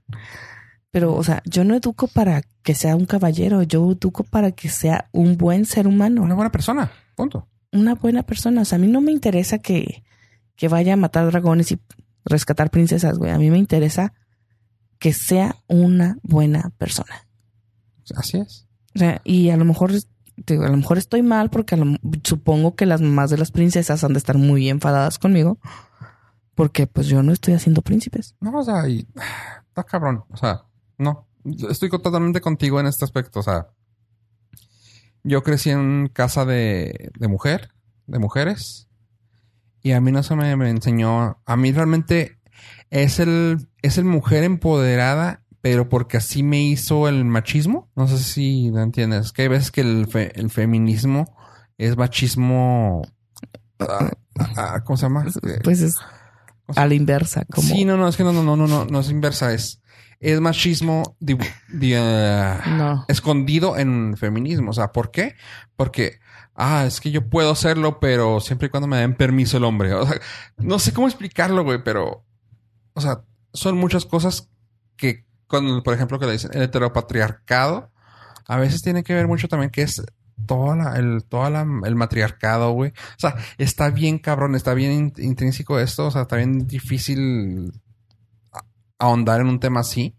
[0.92, 4.70] Pero, o sea, yo no educo para que sea un caballero, yo educo para que
[4.70, 6.92] sea un buen ser humano, Una buena persona.
[7.16, 7.48] Punto.
[7.72, 8.62] una buena persona.
[8.62, 10.04] O sea, a mí no me interesa que,
[10.56, 11.80] que vaya a matar dragones y
[12.26, 13.32] rescatar princesas, güey.
[13.32, 14.14] A mí me interesa
[14.98, 17.26] que sea una buena persona.
[18.16, 18.68] Así es.
[18.96, 19.92] O sea, y a lo mejor,
[20.38, 24.04] digo, a lo mejor estoy mal porque lo- supongo que las mamás de las princesas
[24.04, 25.60] han de estar muy enfadadas conmigo
[26.56, 28.36] porque pues yo no estoy haciendo príncipes.
[28.42, 29.08] No, o sea, y,
[29.68, 30.24] está cabrón.
[30.30, 30.66] O sea,
[30.98, 31.28] no.
[31.44, 33.40] Yo Estoy totalmente contigo en este aspecto.
[33.40, 33.68] O sea,
[35.24, 37.70] yo crecí en casa de, de mujer,
[38.08, 38.88] de mujeres,
[39.82, 41.42] y a mí no se me, me enseñó.
[41.46, 42.40] A mí realmente
[42.90, 47.90] es el, es el mujer empoderada, pero porque así me hizo el machismo.
[47.96, 49.28] No sé si lo entiendes.
[49.28, 51.36] Es que hay veces que el, fe- el feminismo
[51.78, 53.02] es machismo.
[53.80, 54.12] ah,
[54.58, 55.26] ah, ¿Cómo se llama?
[55.64, 55.96] Pues es
[56.68, 58.68] O sea, a la inversa, como Sí, no, no, es que no, no, no, no,
[58.68, 59.82] no, no es inversa, es,
[60.20, 61.38] es machismo di-
[61.74, 63.06] di- ah, no.
[63.08, 64.72] escondido en feminismo.
[64.72, 65.36] O sea, ¿por qué?
[65.76, 66.20] Porque,
[66.56, 69.94] ah, es que yo puedo hacerlo, pero siempre y cuando me den permiso el hombre.
[69.94, 70.20] O sea,
[70.58, 72.24] no sé cómo explicarlo, güey, pero,
[72.94, 74.50] o sea, son muchas cosas
[74.98, 77.92] que, con, por ejemplo, que le dicen el heteropatriarcado,
[78.48, 80.02] a veces tiene que ver mucho también que es
[80.46, 82.92] toda la, el, toda la, el matriarcado, güey.
[82.92, 87.74] O sea, está bien cabrón, está bien in- intrínseco esto, o sea, está bien difícil
[88.98, 90.16] ahondar en un tema así.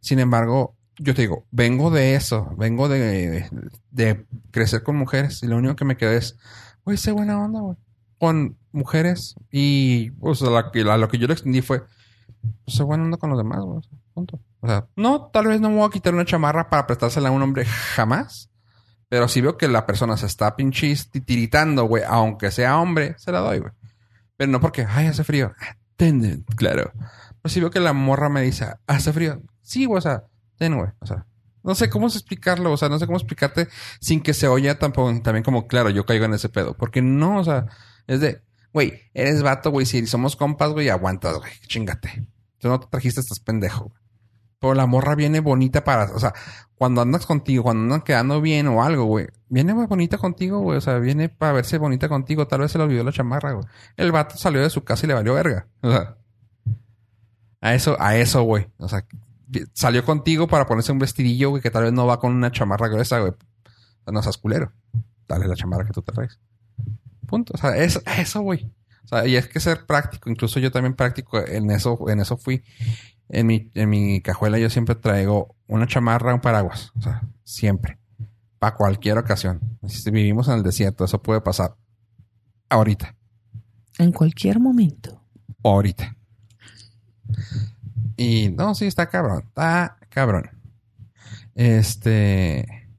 [0.00, 3.48] Sin embargo, yo te digo, vengo de eso, vengo de,
[3.90, 6.36] de crecer con mujeres y lo único que me quedé es,
[6.84, 7.76] güey, sé buena onda, güey.
[8.18, 11.82] Con mujeres y, pues, la, la- lo que yo le extendí fue,
[12.66, 13.80] sé buena onda con los demás, güey.
[14.14, 14.40] Punto.
[14.62, 17.32] O sea, no, tal vez no me voy a quitar una chamarra para prestársela a
[17.32, 18.48] un hombre jamás.
[19.08, 23.32] Pero si veo que la persona se está pinches titiritando, güey, aunque sea hombre, se
[23.32, 23.72] la doy, güey.
[24.36, 25.52] Pero no porque, ay, hace frío.
[25.96, 26.92] Ten, claro.
[27.42, 29.42] Pero si veo que la morra me dice, hace frío.
[29.60, 30.24] Sí, güey, o sea,
[30.56, 30.90] ten, güey.
[31.00, 31.26] O sea,
[31.62, 32.72] no sé cómo explicarlo.
[32.72, 33.68] O sea, no sé cómo explicarte
[34.00, 36.74] sin que se oya tampoco, también como, claro, yo caigo en ese pedo.
[36.74, 37.66] Porque no, o sea,
[38.06, 38.42] es de,
[38.72, 39.86] güey, eres vato, güey.
[39.86, 41.52] Si somos compas, güey, aguantas, güey.
[41.66, 42.26] Chingate.
[42.58, 44.01] Tú no te trajiste, estás pendejo, güey.
[44.62, 46.32] Pero la morra viene bonita para, o sea,
[46.76, 50.78] cuando andas contigo, cuando andan quedando bien o algo, güey, viene muy bonita contigo, güey.
[50.78, 52.46] O sea, viene para verse bonita contigo.
[52.46, 53.66] Tal vez se le olvidó la chamarra, güey.
[53.96, 55.66] El vato salió de su casa y le valió verga.
[55.80, 56.16] O sea,
[57.60, 58.68] a eso, a eso, güey.
[58.78, 59.04] O sea,
[59.72, 62.86] salió contigo para ponerse un vestidillo, güey, que tal vez no va con una chamarra
[62.86, 63.32] gruesa, güey.
[63.32, 64.72] O sea, no seas culero.
[65.26, 66.38] Dale la chamarra que tú te traes.
[67.26, 67.52] Punto.
[67.54, 68.72] O sea, es a eso, güey.
[69.04, 70.30] O sea, y es que ser práctico.
[70.30, 72.62] Incluso yo también práctico en eso, en eso fui.
[73.32, 76.92] En mi, en mi cajuela yo siempre traigo una chamarra, un paraguas.
[76.98, 77.98] O sea, siempre.
[78.58, 79.78] Para cualquier ocasión.
[79.88, 81.74] Si vivimos en el desierto, eso puede pasar.
[82.68, 83.16] Ahorita.
[83.98, 85.24] En cualquier momento.
[85.64, 86.14] Ahorita.
[88.18, 89.44] Y no, sí, está cabrón.
[89.48, 90.50] Está cabrón.
[91.54, 92.90] Este.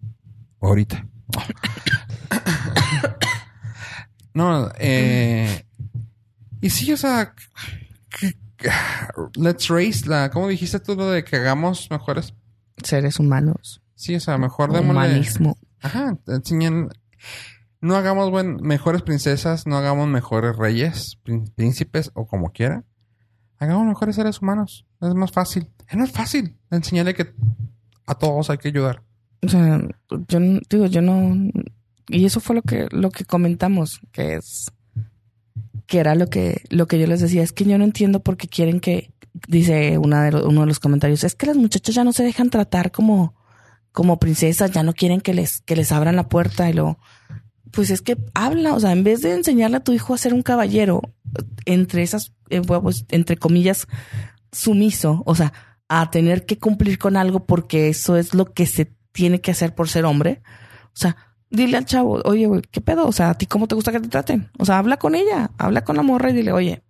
[0.59, 1.07] Ahorita.
[4.33, 5.63] no, eh.
[6.59, 7.35] Y sí, o sea.
[9.35, 10.29] let's raise la.
[10.31, 12.33] ¿Cómo dijiste tú lo de que hagamos mejores?
[12.83, 13.81] Seres humanos.
[13.95, 14.91] Sí, o sea, mejor démosle.
[14.91, 15.57] Humanismo.
[15.81, 16.89] Ajá, enseñan.
[17.81, 22.83] No hagamos buen, mejores princesas, no hagamos mejores reyes, prín- príncipes o como quiera.
[23.59, 24.85] Hagamos mejores seres humanos.
[25.01, 25.69] Es más fácil.
[25.89, 27.33] Es más fácil enseñarle que
[28.07, 29.03] a todos hay que ayudar.
[29.41, 29.81] O sea,
[30.27, 31.35] yo no- digo, yo no.
[32.07, 34.71] Y eso fue lo que, lo que comentamos, que es.
[35.93, 37.43] Que era lo que, lo que yo les decía.
[37.43, 39.11] Es que yo no entiendo por qué quieren que.
[39.47, 41.23] Dice una de uno de los comentarios.
[41.23, 43.35] Es que las muchachas ya no se dejan tratar como,
[43.91, 46.97] como princesas, ya no quieren que les, que les abran la puerta y lo.
[47.69, 50.33] Pues es que habla, o sea, en vez de enseñarle a tu hijo a ser
[50.33, 51.13] un caballero,
[51.65, 53.85] entre esas, eh, pues, entre comillas,
[54.51, 55.53] sumiso, o sea,
[55.89, 59.75] a tener que cumplir con algo porque eso es lo que se tiene que hacer
[59.75, 60.41] por ser hombre.
[60.85, 61.17] O sea,
[61.53, 63.07] dile al chavo, oye, güey, ¿qué pedo?
[63.07, 64.49] O sea, ¿a ti cómo te gusta que te traten?
[64.57, 66.83] O sea, habla con ella, habla con la morra y dile, oye,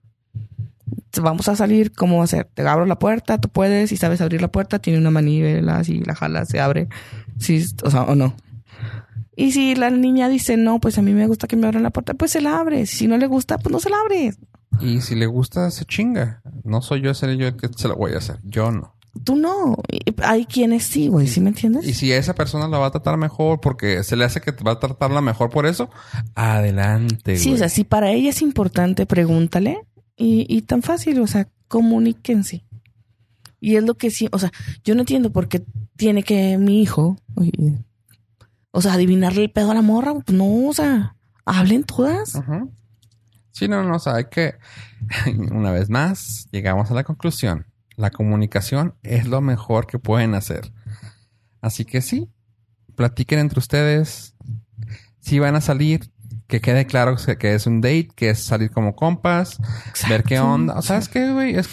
[1.21, 2.49] vamos a salir, ¿cómo va a ser?
[2.53, 5.99] Te abro la puerta, tú puedes, si sabes abrir la puerta, tiene una manivela, si
[5.99, 6.87] la jala, se abre,
[7.37, 8.35] si, o sea, o no.
[9.35, 11.89] Y si la niña dice, no, pues a mí me gusta que me abran la
[11.89, 12.85] puerta, pues se la abre.
[12.85, 14.33] Si no le gusta, pues no se la abre.
[14.79, 16.41] Y si le gusta, se chinga.
[16.63, 18.39] No soy yo ser yo que se lo voy a hacer.
[18.43, 18.95] Yo no.
[19.23, 19.75] Tú no.
[20.23, 21.87] Hay quienes sí, güey, ¿sí me entiendes?
[21.87, 24.51] Y si a esa persona la va a tratar mejor porque se le hace que
[24.51, 25.89] va a tratarla mejor por eso,
[26.33, 27.37] adelante.
[27.37, 29.81] Sí, o sea, si para ella es importante, pregúntale.
[30.15, 32.65] Y, y tan fácil, o sea, comuníquense.
[33.59, 34.51] Y es lo que sí, o sea,
[34.83, 35.63] yo no entiendo por qué
[35.95, 37.17] tiene que mi hijo,
[38.71, 40.13] o sea, adivinarle el pedo a la morra.
[40.13, 42.35] Pues no, o sea, hablen todas.
[42.35, 42.71] Ujú.
[43.51, 44.55] Sí, no, no, o sea, hay que,
[45.51, 47.65] una vez más, llegamos a la conclusión.
[47.95, 50.71] La comunicación es lo mejor que pueden hacer.
[51.61, 52.29] Así que sí,
[52.95, 54.35] platiquen entre ustedes.
[55.19, 56.11] Si van a salir,
[56.47, 59.59] que quede claro que es un date, que es salir como compas,
[60.09, 60.73] ver qué onda.
[60.73, 61.55] O sea, ¿sabes qué, güey?
[61.55, 61.69] Es,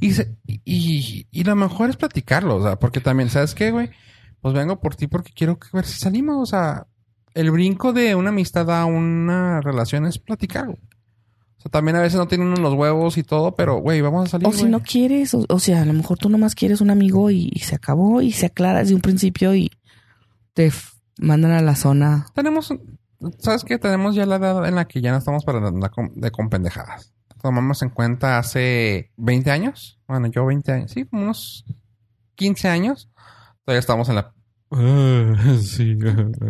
[0.00, 3.90] y, se- y, y lo mejor es platicarlo, o sea, porque también, ¿sabes qué, güey?
[4.40, 6.86] Pues vengo por ti porque quiero ver si salimos, o sea,
[7.34, 10.76] el brinco de una amistad a una relación es platicar.
[11.62, 14.30] O sea, también a veces no tienen los huevos y todo, pero, güey, vamos a
[14.30, 16.90] salir, O si no quieres, o, o sea, a lo mejor tú nomás quieres un
[16.90, 19.70] amigo y, y se acabó y se aclara desde un principio y
[20.54, 20.72] te
[21.18, 22.26] mandan a la zona.
[22.34, 22.74] Tenemos,
[23.38, 23.78] ¿sabes qué?
[23.78, 27.12] Tenemos ya la edad en la que ya no estamos para andar de con pendejadas.
[27.40, 30.00] Tomamos en cuenta hace 20 años.
[30.06, 30.90] Bueno, yo 20 años.
[30.92, 31.64] Sí, como unos
[32.36, 33.10] 15 años.
[33.64, 34.32] Todavía estamos en la...
[34.70, 35.96] Ah, sí.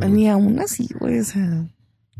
[0.08, 1.66] Ni aún así, güey, o sea.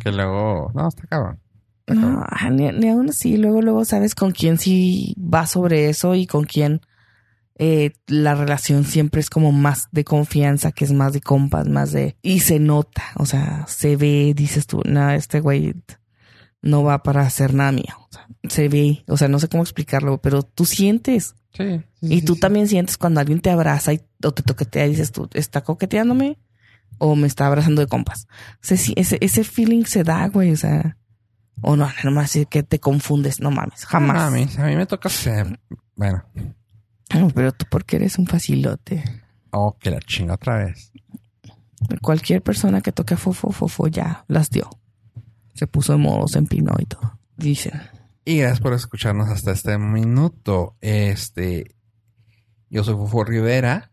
[0.01, 0.71] que luego...
[0.75, 1.42] No, está cabrón.
[1.87, 3.37] No, ni, ni aún así.
[3.37, 6.81] Luego, luego sabes con quién sí va sobre eso y con quién
[7.65, 11.93] eh, la relación siempre es como más de confianza, que es más de compas, más
[11.93, 12.17] de...
[12.23, 15.75] Y se nota, o sea, se ve, dices tú, no, este güey
[16.63, 17.95] no va para hacer nada mío.
[17.99, 21.35] O sea, se ve, o sea, no sé cómo explicarlo, pero tú sientes.
[21.53, 21.83] Sí.
[22.01, 22.41] sí, Y tú sí.
[22.41, 26.39] también sientes cuando alguien te abraza y, o te toquetea y dices tú, ¿está coqueteándome?
[26.99, 28.27] O me está abrazando de compas.
[28.55, 30.53] O sea, sí, ese, ese feeling se da, güey.
[30.53, 30.97] O sea,
[31.61, 33.41] o no, nomás es que te confundes.
[33.41, 34.17] No mames, jamás.
[34.17, 35.59] No mames, a mí me toca ser...
[35.95, 36.25] Bueno,
[37.15, 39.05] No, pero tú porque eres un facilote.
[39.51, 40.93] Oh, que la chinga otra vez.
[42.01, 44.71] Cualquier persona que toque a Fofo, Fofo ya las dio.
[45.55, 47.19] Se puso en modo, se empinó y todo.
[47.37, 47.81] Dicen.
[48.25, 50.77] Y gracias por escucharnos hasta este minuto.
[50.81, 51.77] Este,
[52.71, 53.91] yo soy Fofo Rivera.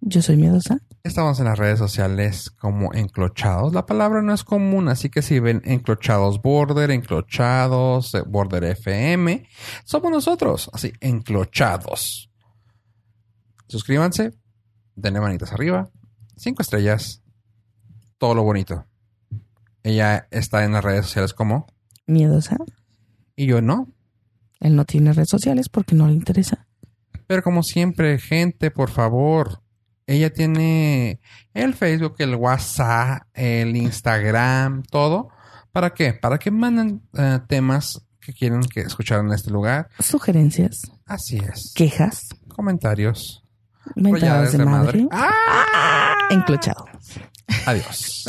[0.00, 0.78] Yo soy miedosa.
[1.06, 3.72] Estamos en las redes sociales como enclochados.
[3.72, 9.48] La palabra no es común, así que si ven enclochados border, enclochados, eh, border FM,
[9.84, 12.28] somos nosotros, así, enclochados.
[13.68, 14.32] Suscríbanse,
[14.96, 15.88] denle manitas arriba,
[16.36, 17.22] cinco estrellas,
[18.18, 18.84] todo lo bonito.
[19.84, 21.68] Ella está en las redes sociales como
[22.08, 22.56] Miedosa.
[23.36, 23.86] y yo no.
[24.58, 26.66] Él no tiene redes sociales porque no le interesa.
[27.28, 29.62] Pero como siempre, gente, por favor,
[30.06, 31.20] ella tiene
[31.54, 35.28] el Facebook, el WhatsApp, el Instagram, todo.
[35.72, 36.12] ¿Para qué?
[36.14, 39.88] Para que manden eh, temas que quieren que escuchar en este lugar.
[39.98, 41.72] Sugerencias, Así es.
[41.74, 43.44] quejas, Comentarios.
[43.94, 45.06] mentadas de madre.
[45.12, 46.14] ¡Ah!
[46.30, 46.86] Enclochado.
[47.66, 48.24] Adiós.